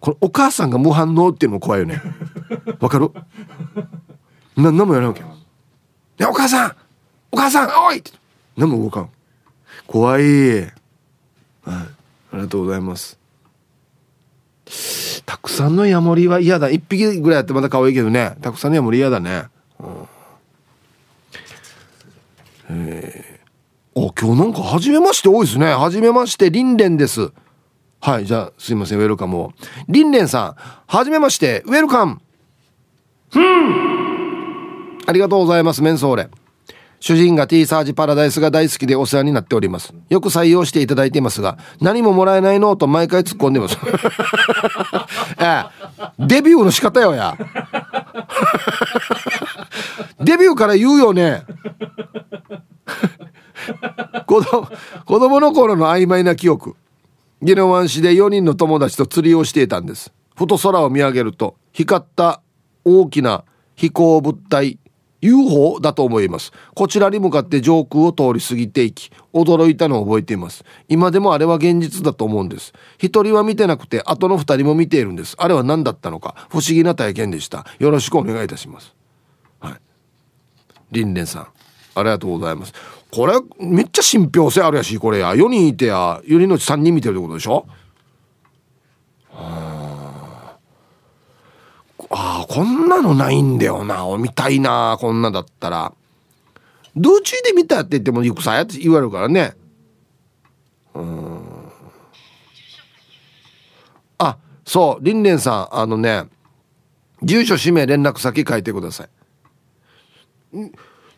[0.00, 2.00] これお母さんが無反応っていうのも怖いよね。
[2.78, 3.10] わかる？
[4.56, 5.22] な、何もやらんわけ。
[6.18, 6.76] や、お母さん
[7.32, 8.02] お母さんおい
[8.56, 9.10] 何も動かん。
[9.86, 10.60] 怖い。
[10.60, 10.70] はい。
[11.66, 11.86] あ
[12.34, 13.18] りがとうございます。
[15.24, 16.68] たくさんのヤモリは嫌だ。
[16.70, 18.36] 一匹ぐらいやってまだ可愛いけどね。
[18.42, 19.44] たくさんのヤモリ嫌だね、
[19.78, 20.08] うん、
[22.70, 25.72] えー、今日なんか初めまして多いですね。
[25.74, 27.32] 初めましてリンレンです。
[28.00, 28.98] はいじゃあすいません。
[28.98, 29.52] ウェルカムを。
[29.88, 30.54] リンレンさん
[30.86, 31.62] 初めまして。
[31.66, 32.20] ウェルカム。
[35.06, 36.28] ありがとうございますメンソーレ。
[37.06, 39.94] 主人が T サージパラダイスが大好きでお世話になっております。
[40.08, 43.78] よく採用していただいていますが、何ももらえないのと毎回突っ込んでます。
[45.38, 45.62] ええ、
[46.18, 47.38] デビューの仕方よや。
[50.18, 51.44] デビューから言うよね。
[54.26, 54.68] 子供
[55.04, 56.74] 子供の頃の曖昧な記憶。
[57.40, 60.12] 宜野湾市で4人の友達と釣りをしていたんです。
[60.34, 62.40] ふと空を見上げると、光った
[62.84, 63.44] 大きな
[63.76, 64.80] 飛行物体
[65.26, 66.52] UFO だと思います。
[66.74, 70.64] こちらに向かって上空を通り過ぎていき驚いたのを覚えています。
[70.88, 72.72] 今でもあれは現実だと思うんです。
[72.98, 75.34] 一人は見てなくて後の二人も見ているんです。
[75.38, 76.34] あれは何だったのか。
[76.48, 77.66] 不思議な体験でした。
[77.78, 78.94] よろしくお願いいたします。
[79.60, 79.74] はい。
[80.92, 81.48] リンレンさん
[81.94, 82.72] ありがとうございます。
[83.10, 85.32] これめっちゃ信憑性あるやしこれや。
[85.32, 86.20] 4人いてや。
[86.24, 87.66] 4人のうち3人見てるってことでしょ？
[89.30, 89.95] はあ
[92.10, 94.04] ああ、こんなのないんだよな。
[94.18, 95.92] 見たいな、こんなだったら。
[96.94, 99.54] どっちで見たって言ってもよくさやって言われるからね。
[100.94, 101.42] うん。
[104.18, 106.24] あ、そう、りんれんさん、あのね、
[107.22, 109.08] 住所氏名連絡先書いてください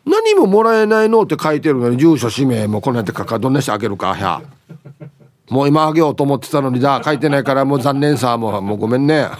[0.05, 4.41] 何ももらえないのって書いてるのに住所氏名もこんなやって書かどんなしてあげるかひゃ
[5.49, 7.01] もう今あげようと思ってたのにだ。
[7.03, 8.37] 書いてないからもう残念さ。
[8.37, 9.27] もうもうごめんね。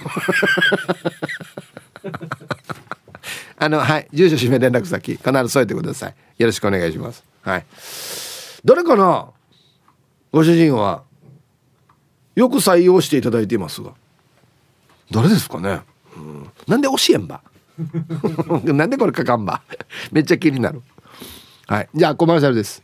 [3.57, 4.07] あのはい。
[4.13, 5.13] 住所氏名連絡先。
[5.17, 6.15] 必ず添えてください。
[6.37, 7.23] よろしくお願いします。
[7.41, 7.65] はい。
[8.65, 9.27] どれかな？
[10.31, 11.03] ご主人は
[12.35, 13.91] よく採用していただいていますが。
[15.11, 15.81] 誰ですかね、
[16.15, 17.41] うん、なんで教えんば？
[18.63, 19.61] なんでこれ書かんば？
[20.11, 20.81] めっちゃ気になる。
[21.67, 21.89] はい。
[21.93, 22.83] じゃあコマーシャルです。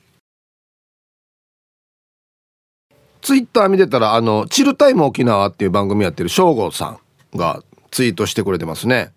[3.26, 7.00] ツイッター見てたらあの「チルタイム沖縄」っていう番組やってる省吾さ
[7.34, 9.14] んがツイートしてくれてますね。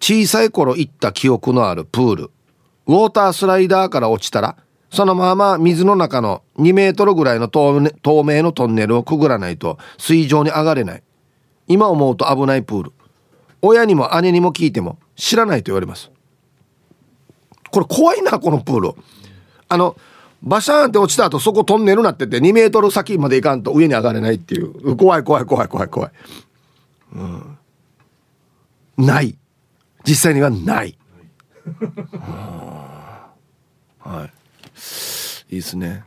[0.00, 2.30] 小さい頃行った記憶のあるプール。
[2.86, 4.56] ウォータースライダーから落ちたら
[4.90, 7.78] そのまま水の中の2メートルぐらいの透
[8.24, 11.02] 明のトンネルをくぐらないと水上に上がれない。
[11.66, 12.92] 今思うと危ないプール。
[13.60, 16.10] 親にも姉にも聞いても知らないと言われます。
[17.70, 18.92] これ怖いなこのプール
[19.68, 19.96] あの
[20.42, 24.96] バシャーンって落ちた後そこトンネルなってて2メートル先まで行かんと上に上がれないっていう。
[24.96, 26.12] 怖い怖い怖い怖い怖い、
[27.14, 27.58] うん、
[28.98, 29.36] ない。
[30.04, 30.96] 実際にはない。
[33.98, 35.54] はい。
[35.54, 36.04] いいですね。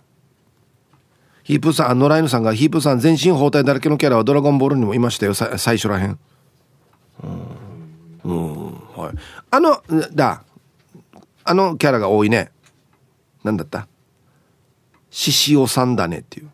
[1.43, 5.33] ヒープさん野良犬さんがヒープさん全身包帯だらけのキャラはドラゴンボールにもいましたよ。
[5.33, 6.17] 最初らへん。
[8.23, 8.65] うん、
[8.95, 9.17] はい。
[9.51, 9.81] あの
[10.13, 10.43] だ。
[11.43, 12.51] あのキャラが多いね。
[13.43, 13.87] なんだった？
[15.11, 16.49] 獅子王さんだねっていう。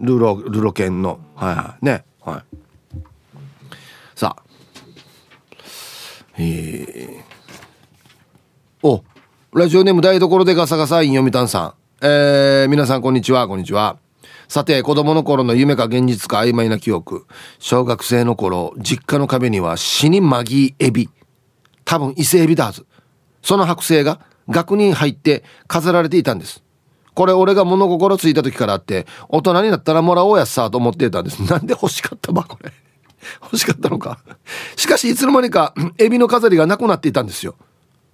[0.00, 1.20] ルロルロケンの。
[1.36, 1.84] はいはい。
[1.84, 2.04] ね。
[2.20, 2.96] はい。
[4.16, 4.42] さあ。
[6.36, 9.04] えー、お
[9.52, 12.04] ラジオネーム台所でガサガサイン読谷さん。
[12.04, 13.98] えー、皆さんこんにちはこんにちは。
[14.48, 17.26] さて子供の頃の夢か現実か曖昧な記憶。
[17.60, 21.08] 小学生の頃実家の壁には死にマギーエビ。
[21.84, 22.84] 多分伊勢エビだはず。
[23.42, 26.61] その剥製が額に入って飾られていたんです。
[27.14, 31.40] これ俺が物心ついた時からあって大人になったらもらおうやさと思ってたんです。
[31.50, 32.72] なんで欲しかったばこれ。
[33.42, 34.18] 欲しかったのか。
[34.76, 37.54] しかしいつの間にかエビの飾りがなくなっていたんですよ。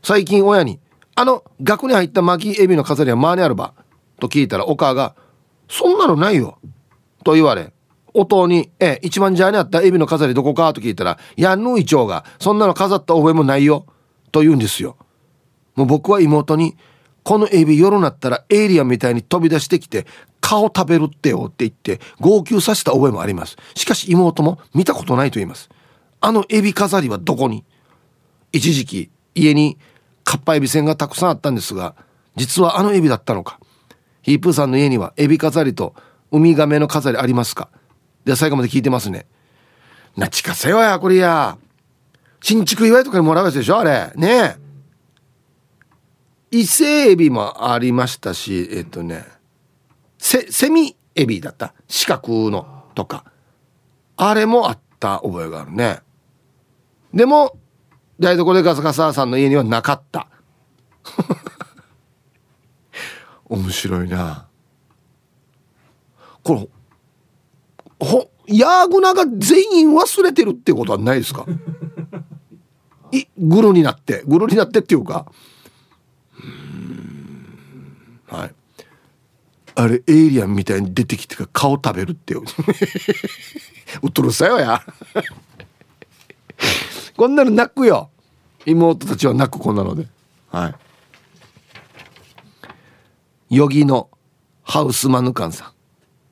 [0.02, 0.78] 最近親に
[1.14, 3.72] 「あの額に入った巻きエビの飾りは周りにあるば」
[4.20, 5.14] と聞いたらお母が
[5.68, 6.58] 「そんなのないよ」
[7.24, 7.72] と言われ
[8.14, 13.86] 弟に「え一番ジャーにあったエビの飾りどこか?」と聞いたら「やんぬいちょうがそんなの飾った覚えもないよ」
[14.30, 14.96] と言うんですよ。
[15.74, 16.76] もう僕は妹に
[17.28, 20.06] 「このエビ夜なったらエイリアンみたいに飛び出してきて
[20.40, 23.58] 顔食べるってよって言って号泣させた覚えもあります。
[23.74, 25.68] しかし妹も見たことないと言います。
[26.22, 27.66] あのエビ飾りはどこに？
[28.50, 29.76] 一時期家に
[30.24, 31.94] かっぱエビ船がたくさんあったんですが
[32.34, 33.60] 実はあのエビだったのか。
[34.22, 35.94] ヒープーさんの家にはエビ飾りと
[36.32, 37.68] ウミガメの飾りありますか？
[38.24, 39.26] では最後まで聞いてますね。
[40.16, 41.58] なちかせよやこれや
[42.40, 44.12] 新築祝いとかにもらうやつでしょあれ。
[44.16, 44.67] ねえ。
[46.50, 49.24] 伊勢エビもありましたしえっとね
[50.18, 51.74] セセミエビだった？
[51.88, 53.24] 四角のとか。
[54.16, 56.00] あれもあった覚えがあるね。
[57.14, 57.56] でも
[58.20, 60.28] 台所でガサガサさんの家にはなかった。
[63.48, 64.46] 面白いな。
[66.42, 66.68] この
[68.06, 71.46] ほヤーグナが全員忘れてるってことはないですか？
[73.12, 75.30] いグルになってグルになってっていうか
[78.26, 78.54] はい
[79.78, 82.42] あれエイリアンみたいに出てきて顔食べるってよ
[84.02, 84.82] うっとるさよや。
[87.16, 88.10] こんなの泣くよ。
[88.66, 90.08] 妹たちは泣くこんなので。
[90.50, 90.74] は
[93.50, 93.54] い。
[93.54, 94.10] ヨギの
[94.64, 95.72] ハウスマヌカンさん。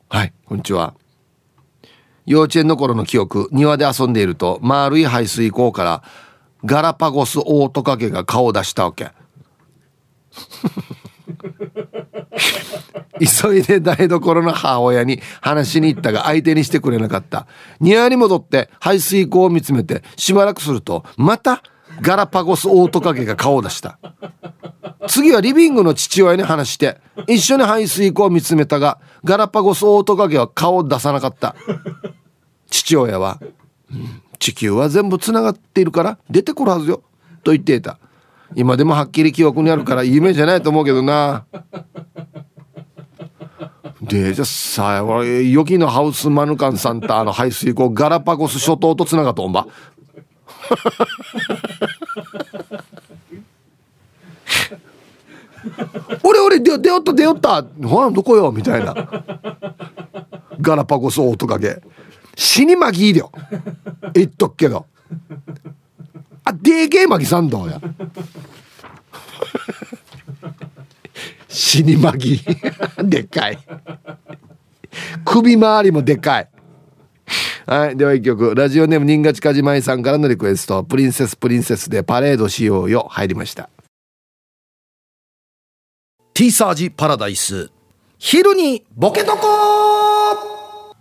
[0.09, 0.33] はい。
[0.45, 0.95] こんにちは。
[2.25, 6.03] 幼稚園の頃の記憶庭で遊んでいると丸い排水溝から
[6.65, 9.13] ガラパゴスオオトカゲが顔を出したわけ
[13.21, 17.47] 急いで台所の母親に話しに行ったが相手にしてくれなかった。
[17.81, 21.63] 庭に戻って排水溝を見つめてしばらくするとまた
[22.01, 23.99] ガラパゴスオオトカゲが顔を出した。
[25.09, 31.55] 次はリビングの父親に話して一緒に排水溝を見つめたがガラパゴスオオトカゲは顔を出さなかった。
[32.69, 33.41] 父親は、
[34.39, 37.03] 地球は全部つながっているから出てくるはずよ
[37.43, 37.99] と言っていた。
[38.55, 41.47] 今でもはっきり記憶にあるから夢じゃないと思うけどな。
[44.09, 49.67] でじゃあさ俺予期のハウスマヌカンさんとあの排水溝ガラパゴス諸島とつながっとんば。
[56.23, 57.63] 俺俺出出よった出よった。
[57.85, 58.53] ほらどこよ？
[58.53, 58.95] みたいな。
[60.61, 61.81] ガラパゴスオオトカゲ。
[62.37, 63.33] 死にまぎいでよ。
[64.15, 64.87] 言っとくけど。
[66.45, 67.81] あでけえマギさんどうや。
[71.49, 72.41] 死にマギ
[73.03, 73.59] でっかい。
[75.37, 76.49] 首周りもでかい。
[77.67, 78.55] はいでは一曲。
[78.55, 83.07] ラジオネーム新勝かじまいさんからのリクエスト「プリンセスプリンセス」でパレードしようよ。
[83.11, 83.69] 入りました。
[86.33, 87.71] ティーサージパラダイス。
[88.17, 90.97] 昼にボケとこ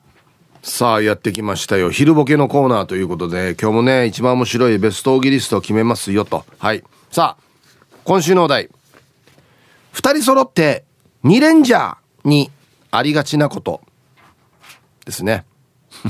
[0.61, 1.89] さあやってきましたよ。
[1.89, 6.43] 昼ボケのコーナーということで今日もね一番面白いベストオギリストを決めますよと。
[6.59, 6.83] はい。
[7.09, 7.43] さあ
[8.03, 8.69] 今週のお題。
[9.93, 10.83] 2人揃って
[11.23, 12.51] 2レンジャーに
[12.91, 13.79] ありがちなこと。
[15.05, 15.45] ですね。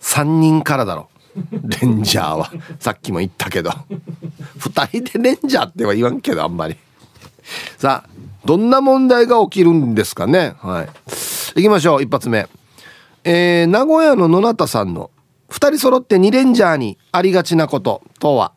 [0.00, 1.08] 3人からだろ。
[1.62, 2.50] レンジャーは。
[2.80, 3.70] さっきも言ったけど。
[4.58, 6.76] 2人でレンジャーっては言わんけどあんまり。
[7.76, 8.10] さあ
[8.44, 10.54] どんな問題が起きるんですかね。
[10.60, 10.88] はい。
[11.56, 12.02] 行きましょう。
[12.02, 12.48] 一発目。
[13.24, 15.10] えー、名古屋の野中さんの
[15.50, 18.52] 2人揃って2レンジャーにありがちなこととは。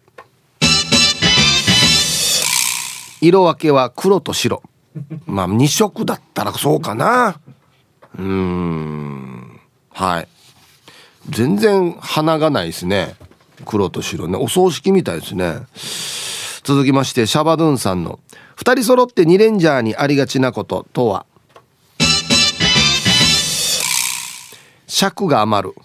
[3.21, 4.63] 色分けは黒と白。
[5.25, 7.39] まあ2色だったらそうかな。
[8.18, 9.60] うーん。
[9.91, 10.28] はい。
[11.30, 13.16] 全然花がないですね。
[13.66, 14.38] 黒と白ね。
[14.38, 15.60] お葬式みたいですね。
[16.64, 18.20] 続きましてシャバドゥンさんの
[18.57, 21.26] 2人揃って2レンジャーにありがちなこととは？
[24.88, 25.76] 尺が余る。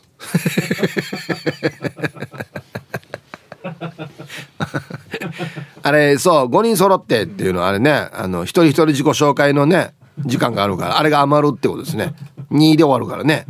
[5.83, 8.09] あれそう5人揃ってっていうのはあれね。
[8.12, 10.99] あの一人一人自己紹介のね時間があるから。
[10.99, 12.15] あれが余るってことですね。
[12.51, 13.47] 2で終わるからね。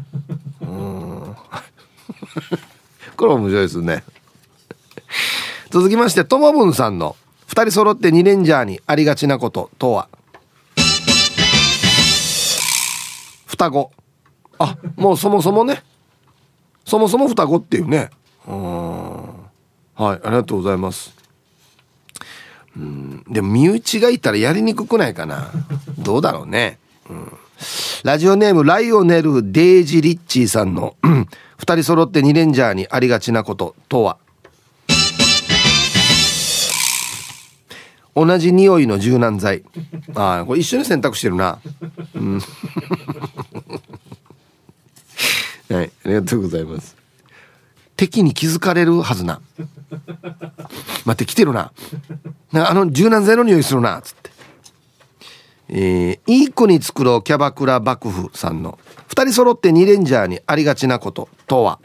[0.61, 1.37] うん。
[3.17, 4.05] これ面白いですね。
[5.71, 7.17] 続きましてともぶんさんの
[7.49, 10.09] 「2人揃って2レンジャーにありがちなこととは?」
[13.47, 13.91] 双子。
[14.59, 15.83] あもうそもそもね。
[16.85, 18.11] そもそも双子っていうね。
[18.47, 19.15] うん。
[19.95, 21.14] はいありがとうございます。
[22.77, 23.25] うん。
[23.29, 25.51] でも身内がいたらやりにくくないかな。
[25.99, 27.33] どうだろうね、うん、
[28.03, 31.27] ラジオネームライオネル・デイジ・リッチーさんの2
[31.59, 34.19] 人揃って2レンジャーにありがちなこととは。
[38.17, 39.65] 同じ匂いの柔軟剤。
[40.15, 41.59] ああこれ一緒に洗濯してるな。
[42.15, 42.41] うん。
[45.71, 47.04] はいありがとうございます。
[47.97, 49.41] 敵に気づかれるはずな。
[51.05, 51.73] 待って来てるな。
[52.53, 53.99] あの柔軟剤の匂いするな。
[53.99, 54.31] っつって。
[55.69, 58.79] えー、いい子に作ろうキャバクラ幕府さんの。
[59.09, 61.79] 2人揃って2レンジャーにありがちなこととは？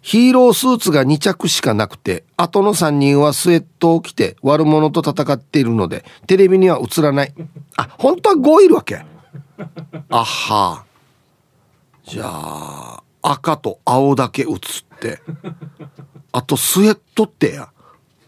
[0.00, 7.34] ヒーロースーツが2着しかなくて後の3人はスウェットを着て悪者と戦っているのでテレビには映らない。
[7.76, 9.04] あ本当は5いるわけ。
[10.10, 10.84] あは
[12.04, 14.48] じゃあ赤と青だけ映っ
[15.00, 15.20] て
[16.32, 17.68] あとスウェットってや。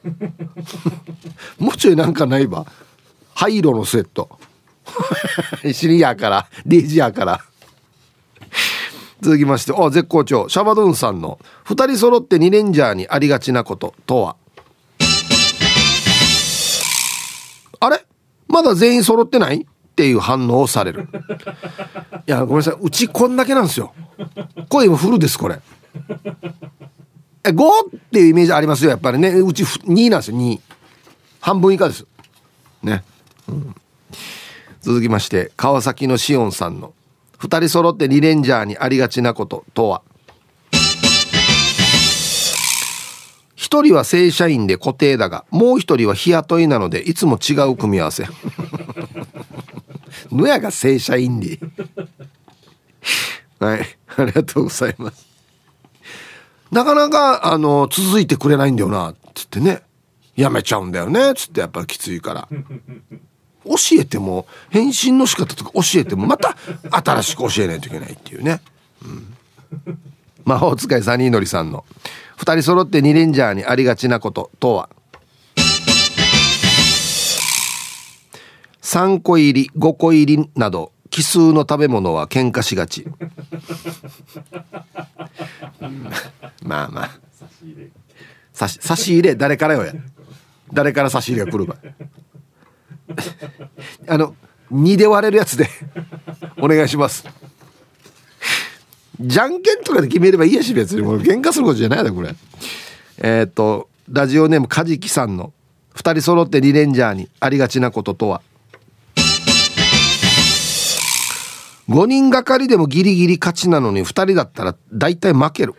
[1.59, 2.67] もうちょいなんかないば
[3.35, 4.39] 灰色のスウェット。
[5.73, 7.41] シリアからレジアから。
[9.23, 10.49] 続きましてあ絶好調。
[10.51, 14.37] シャバドゥンさんの「2人揃って2レンジャーにありがちなこと」とは。
[17.81, 18.05] あれ？
[18.47, 19.67] まだ全員揃ってない？
[19.95, 21.09] っていう反応をされる。
[22.27, 22.77] いやごめんなさい。
[22.81, 23.95] うちこんだけなんですよ。
[24.69, 25.61] これ今フルですこれ。
[27.45, 29.29] え5っていうイメージありますよやっぱりね。
[29.29, 30.61] うち2なんですよ2
[31.39, 32.05] 半分以下です。
[32.83, 33.05] ね、
[33.49, 33.73] うん、
[34.81, 36.93] 続きまして川崎のしおんさんの
[37.39, 40.03] 「2人揃って2レンジャーにありがちなこと」とは
[43.57, 48.27] ？1人は正社員で固定だがもう1人は日雇いなのでいつも違う組み合わせ。
[50.31, 51.59] のやが正社員で
[53.61, 53.87] はい
[54.17, 55.27] ありがとうございます。
[56.71, 59.83] なかなかあの続いてくれないんだよなっつってね。
[60.37, 62.49] やめちゃうんだよねつってやっぱきついから。
[63.65, 66.57] 教えても返信の仕方とか教えてもまた
[66.91, 68.61] 新しく教えないといけないっていうね、
[69.03, 69.35] うん、
[70.45, 71.85] 魔法使いサニーのりさんの
[72.37, 74.91] 2人揃って2レンジャーにありがちなこととは？
[78.85, 83.07] 3個入り5個入りなど奇数の食べ物は喧嘩しがち。
[86.63, 87.11] まあまあ。
[88.53, 89.95] 差し差し入れ誰からよや。
[90.73, 91.77] 誰から差し入れが来るか。
[94.07, 94.37] あの
[94.71, 95.69] 2で割れるやつで
[96.59, 97.25] お願いします。
[99.19, 101.01] じゃんけんとかで決めればいいやし別に。
[101.01, 102.35] もう喧嘩することじゃないだこれ。
[103.19, 105.55] えっ、とラジオネームカジキさんの。
[105.95, 108.43] 2人揃ってリレンジャーにありがちなこととは？
[111.89, 115.75] 5人がかりでもギリギリ勝ちなのに2人だったら大体負ける。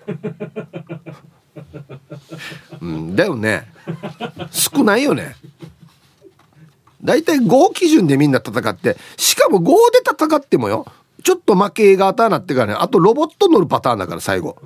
[2.81, 3.67] うんだよね。
[4.51, 5.35] 少ないよね。
[7.03, 9.73] 大体5基準でみんな戦ってしかも5で
[10.09, 10.87] 戦ってもよ
[11.23, 14.57] ちょっと負けが当たなってからねあとロボット乗るパターンだから最後。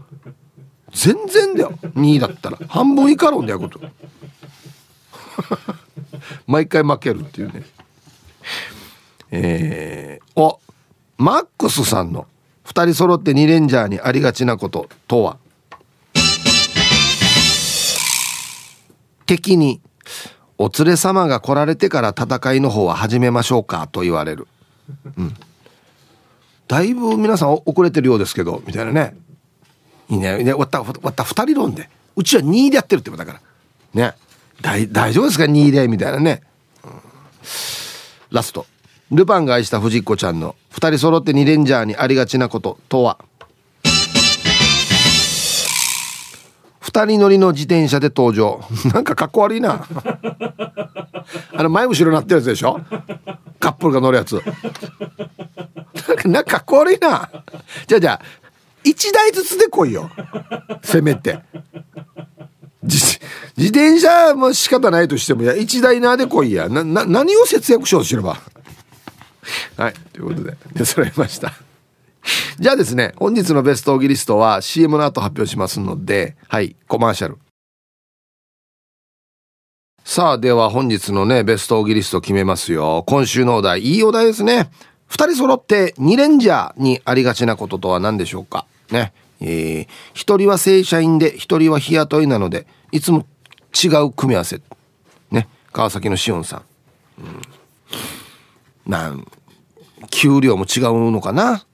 [0.92, 1.74] 全然だよ。
[1.96, 2.58] 2位だったら。
[2.68, 3.80] 半分以下論だよこと。
[6.48, 7.64] 毎回負けるっていうね。
[9.32, 10.60] えー、お
[11.20, 12.28] マックスさんの
[12.64, 15.38] 2人揃って2レンジャーにありがちなこととは？
[19.26, 19.82] 敵に
[20.58, 24.48] 「お連れ様が来られてから戦いの方は始めましょうか」と言われる、
[25.18, 25.36] うん、
[26.70, 29.14] だいぶ皆さん遅れてるようですけどみたいなね。
[30.10, 30.38] いいね。
[30.38, 31.90] 終わった終わった2人論で。
[32.16, 33.42] うちは2位でやってるってことだか
[33.94, 34.10] ら。
[34.10, 34.16] ね。
[34.62, 35.88] 大大丈夫ですか？2位で？
[35.90, 36.44] みたいなね、
[36.86, 36.92] うん、
[38.32, 38.66] ラスト。
[39.12, 43.18] ルパンが愛した藤子ちゃんの2人揃って2レンジャーにありがちなこととは
[46.82, 48.62] ？2人乗りの自転車で登場。
[48.94, 49.86] なんかかっこ悪いな。
[51.56, 52.80] あの前後ろなってるやつでしょ？
[53.60, 54.42] カップルが乗るやつ。
[56.26, 57.30] なんかかっこ悪いな。
[57.88, 58.22] じゃあじゃあ
[58.84, 60.10] 1台ずつで来いよ。
[60.84, 61.40] せめて。
[62.84, 63.20] 自
[63.72, 66.70] 転車も仕方ないとしてもいや1台なで来いや。
[66.70, 68.38] なな何を節約しようとすれば？
[69.78, 71.54] はいということで出揃いました。
[72.60, 77.38] じゃあですね本日のベストオギリストは CM の後発表しますのではいコマーシャル。
[80.04, 83.04] さあでは本日のねベストオギリスト決めますよ。
[83.08, 84.72] 今週のお題いいお題ですね。
[85.10, 88.66] 2人揃って2レンジャーにありがちなこととは何でしょうか？
[88.92, 89.14] ね。
[89.42, 93.26] えー、1人は正社員で1人は日雇いなのでいつも
[93.74, 94.62] 違う組み合わせ。
[95.32, 95.48] ね。
[95.72, 96.64] 川崎のしおんさん、
[97.20, 99.28] うん、なん
[100.10, 101.66] 給料も違うのかな？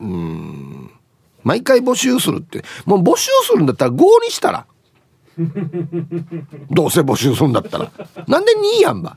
[0.00, 0.90] うん。
[1.42, 2.62] 毎回募集するって。
[2.86, 4.66] もう募集するんだったら5にしたら。
[6.70, 7.90] どうせ募集するんだったら。
[8.26, 9.16] なんで2やんば。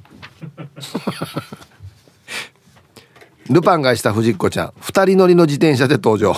[3.49, 4.69] ルパンがした藤子ちゃん。
[4.81, 6.33] 2人乗りの自転車で登場。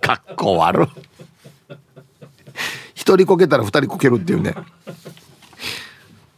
[0.00, 0.88] かっこ悪
[2.94, 4.54] 一人こけたら二人こけるっていうね。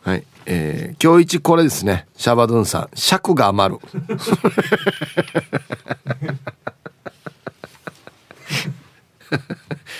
[0.06, 0.24] はい。
[0.46, 2.06] えー、今日一これですね。
[2.16, 2.88] シャバドゥンさん。
[2.94, 3.80] 尺が余る。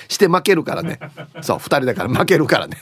[0.07, 1.01] して負けるからね。
[1.43, 2.09] そう2人だから。
[2.09, 2.77] 負けるからね。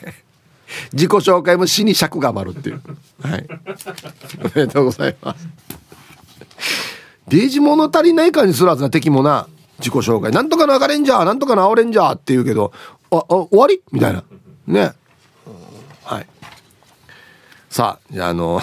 [0.92, 2.82] 自己紹介も死に尺が余るっていう。
[3.22, 3.46] はい。
[4.40, 5.48] おめでとうございます。
[7.28, 8.90] デージ物足りない感じするはずな。
[8.90, 9.48] 敵もな。
[9.78, 10.30] 自己紹介。
[10.30, 12.70] なんとかの赤レンジャーなんとかの青レンジャーって言うけど
[13.10, 13.80] ああ終わり？
[13.92, 14.22] みたいな。
[14.66, 14.92] ね。
[17.74, 18.60] さあじゃああの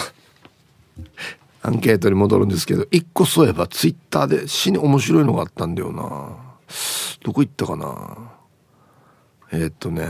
[1.60, 6.34] アンケートに戻るんですけど一個そういえばツイッターで死に面白いのがあったんだよな。
[7.22, 8.16] どこ行ったかな。
[9.52, 10.08] えー、っとね。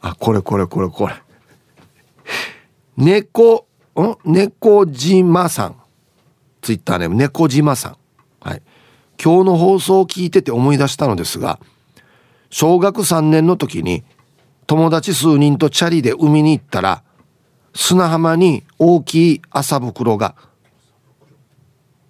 [0.00, 1.14] あこれこれこれこれ。
[2.96, 4.16] 猫ん？
[4.24, 5.76] 猫島さん。
[6.62, 7.96] ツイッターネーム猫島さん。
[8.40, 8.62] はい。
[9.22, 11.60] 今日の放送を聞いてて思い出したのですが
[12.50, 14.02] 小学3年の時に
[14.70, 17.02] 友達数人とチャリで海に行ったら
[17.74, 20.36] 砂浜に大きい麻袋が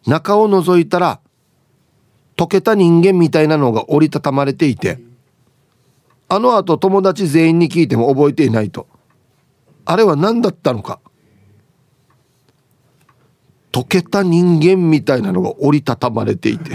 [0.07, 1.21] 中を覗いたら
[2.37, 4.99] 溶けた人間みたいなのが折りたたまれていて
[6.29, 8.87] あのあと友達全員に聞いても覚えていないと。
[9.87, 11.01] あれは何だったのか。
[13.73, 16.73] 溶けた人間みたいなのが折りたたまれていて。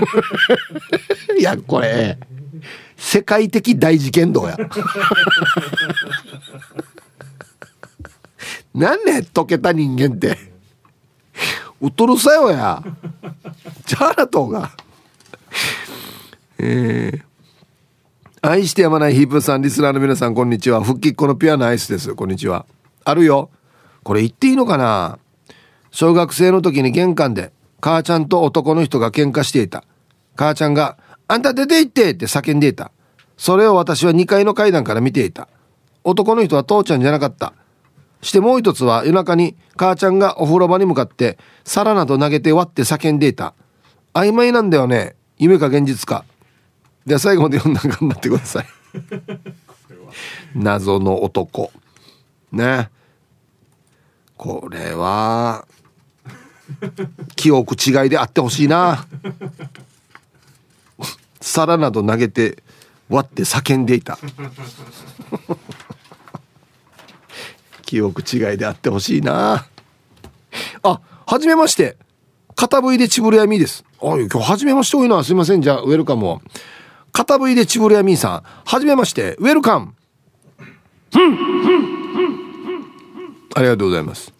[1.38, 2.18] いやこれ
[2.96, 4.56] 世界的大事件どうや。
[8.74, 10.36] なんね溶けた人間って。
[11.80, 12.82] うとるさよや。
[13.84, 14.70] じゃあなとが。
[16.58, 17.22] えー、
[18.40, 20.82] 愛してやまないヒープさんリスナーの皆さんこんにちは。
[20.82, 22.14] 復帰っ子のピュアなアイスです。
[22.14, 22.66] こんにちは。
[23.04, 23.50] あるよ。
[24.02, 25.18] これ言っていいのかな。
[25.90, 29.84] 小学生の時に玄関で母ちゃんと男の人が喧嘩していた。
[30.34, 30.98] 母ちゃんが
[31.28, 32.92] あんた出て行ってって叫んでいた。
[33.36, 35.48] それを私は2階の階段から見ていた。
[36.04, 37.52] 男の人は父ちゃんじゃなかった。
[38.22, 43.54] してもう一つは夜中に母ちゃんがお風呂場に向かって皿など投げて割って叫んでいた。
[44.14, 45.16] 曖昧なんだよね。
[45.38, 46.24] 夢か現実か。
[47.04, 48.66] では最後まで読んだ頑張ってください。
[50.54, 51.70] 謎の男。
[52.52, 52.90] ね。
[54.36, 55.66] これは、
[57.36, 59.06] 記憶違いであってほしいな。
[61.46, 62.62] 皿など投げて
[63.08, 64.18] 割って叫んでいた。
[67.82, 69.66] 記憶違いであってほしいな。
[70.82, 71.96] あはじめまして。
[72.56, 73.84] 片 V でちぶるやみです。
[74.00, 75.22] あ今日はじめまして多いな。
[75.22, 75.62] すいません。
[75.62, 76.42] じゃあウェルカムを。
[77.12, 78.42] 片 V でちぶるやみさん。
[78.42, 79.36] はじめまして。
[79.38, 79.94] ウェルカム。
[83.54, 84.32] ありがとうございます。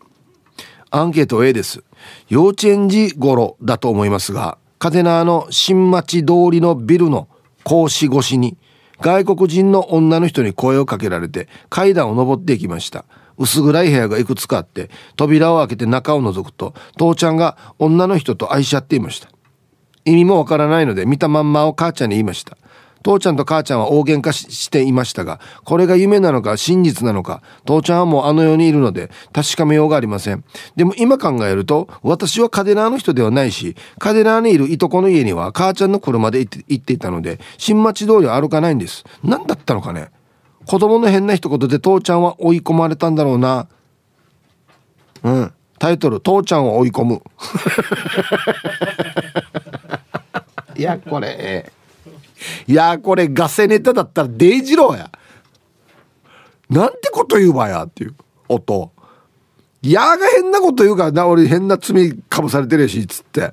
[0.90, 1.84] アンケート A です。
[2.28, 7.28] 幼稚園児頃だと思いますがカデナーの新町通りのビルの
[7.64, 8.56] 格子越しに
[9.00, 13.04] 外国人の女の人に声をかけられて階段を上っていきました。
[13.38, 19.28] 薄暗い部屋がいくつかあって扉を開けて中を覗くと父ちゃんが女の人と愛し合っていました。
[20.06, 22.56] 意味もわからないので見たまんまを母ちゃんに言いました。
[23.06, 30.42] 父ちゃんと母ちゃんは大喧嘩していましたが、これが夢なのか真実なのか、父ちゃんはもうあの世にいるので確かめようがありません。
[30.74, 39.04] でも今考えると、私はカデナーの人ではないし、カデナーにいるいとこの家には母ちゃんの車で行っていたので、新町通りは歩かないんです。
[39.22, 40.10] 何だったのかね
[40.66, 43.68] 子供の変な一言で父ちゃんは追い込まれたんだろうな。
[45.22, 45.52] うん。
[45.78, 47.22] タイトル、父ちゃんを追い込む。
[50.74, 51.70] いや、これ、
[52.66, 55.10] いやこれガセネタだったらデイジローや。
[56.68, 58.14] なんてこと言うわやっていう
[58.48, 58.92] 音。
[59.82, 63.52] いやが変なこと言うからな俺変な罪かぶされてるしっつって。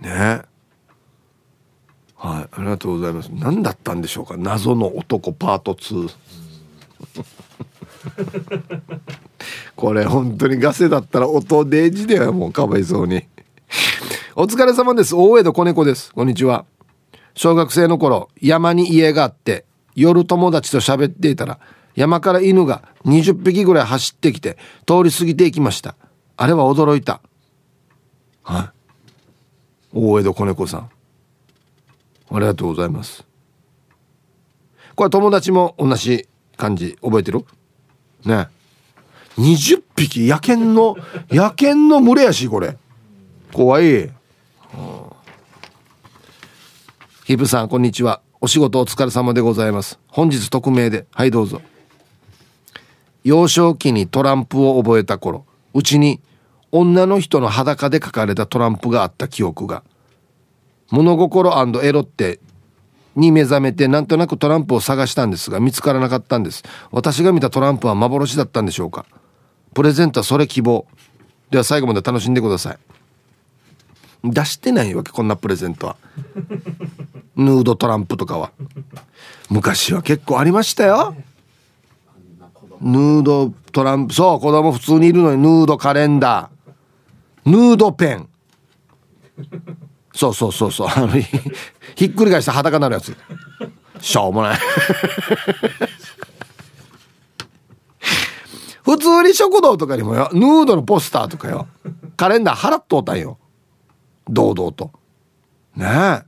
[0.00, 0.42] ね。
[2.16, 3.28] はいありがとうございます。
[3.28, 6.10] 何だったんでしょうか謎の男パート2
[9.76, 13.26] これ本当にガセだったら音デイジだよもうかわいそうに。
[14.42, 15.14] お疲れ様です。
[15.14, 16.14] 大江戸子猫です。
[16.14, 16.64] こんにちは。
[17.34, 21.60] 小学生の頃山に家があって夜友達と喋っていたら
[21.94, 24.56] 山から犬が20匹ぐらい走ってきて
[24.86, 25.94] 通り過ぎていきました。
[26.38, 27.20] あれは驚いた。
[28.42, 28.72] は
[29.92, 29.98] い。
[29.98, 30.90] 大江戸子猫さん。
[32.30, 33.26] ありがとうございます。
[34.94, 36.26] これ友達も同じ
[36.56, 36.96] 感じ。
[37.02, 37.44] 覚えてる？
[38.24, 38.48] ね。
[39.36, 40.26] 20匹。
[40.26, 40.96] 野犬の
[41.28, 42.78] 野犬の群れやしこれ。
[43.52, 44.10] 怖い、
[47.24, 48.22] ヒブさんこんにちは。
[48.40, 50.00] お仕事お疲れ様でございます。
[50.08, 51.06] 本日匿名で。
[51.12, 51.62] はいどうぞ。
[53.22, 55.44] 幼少期にトランプを覚えた頃
[55.74, 56.20] うちに
[56.72, 59.84] 女の人の裸で書かれたトランプがあった記憶が。
[60.90, 61.52] 物心
[61.82, 62.40] エロって
[63.14, 66.64] に目覚めてなんとなくトランプを探したんですが見つからなかったんです。
[66.90, 69.06] 私が見たトランプは幻だったんでしょうか。
[69.74, 70.86] プレゼントはそれ希望。
[71.50, 72.78] では最後まで楽しんでください。
[74.24, 75.96] 出してないわけこんなプレゼントは。
[77.36, 78.52] ヌードトランプとかは。
[79.48, 81.14] 昔は結構ありましたよ。
[82.80, 84.14] ヌードトランプ。
[84.14, 87.50] そう子供普通にいるのにヌードカレンダー。
[87.50, 88.28] ヌードペン。
[90.12, 90.88] そうそうそうそう。
[90.88, 91.08] あの
[91.96, 93.16] ひっくり返した裸になるやつ。
[94.00, 94.58] しょうもない。
[98.82, 101.66] 普通に食堂とかにもよヌードのポスターとかよ。
[102.16, 103.38] カレンダー払っとったんよ。
[104.30, 104.90] 堂々と。
[105.76, 106.22] ねえ。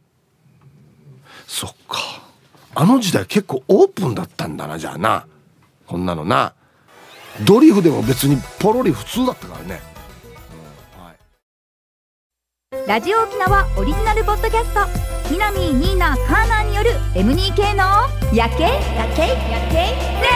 [1.47, 1.99] そっか。
[2.74, 5.27] あの時代結構オープンだったんだなじゃあな。
[5.87, 6.55] こんなのな。
[7.47, 9.81] ドリフでも別にポロリ普通だったからね、
[10.99, 11.05] うん。
[11.05, 11.12] は
[12.85, 14.81] い、ラジオ沖縄オリジナルポッドキャスト。
[15.29, 18.65] ひなみーニーナカーナーによる M2K の夜景。
[18.65, 19.29] 夜景？
[19.51, 19.77] 夜景。
[19.77, 20.29] レ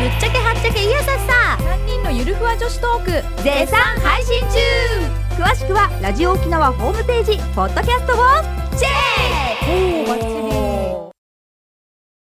[0.00, 1.58] ぶっちゃけはっちゃけいやさっさ。
[1.62, 3.10] 3人のゆるふわ女子トーク。
[3.42, 8.16] 絶賛配信中詳しくはラジオ沖縄ホームページポッドキャストを
[8.78, 10.33] チェック。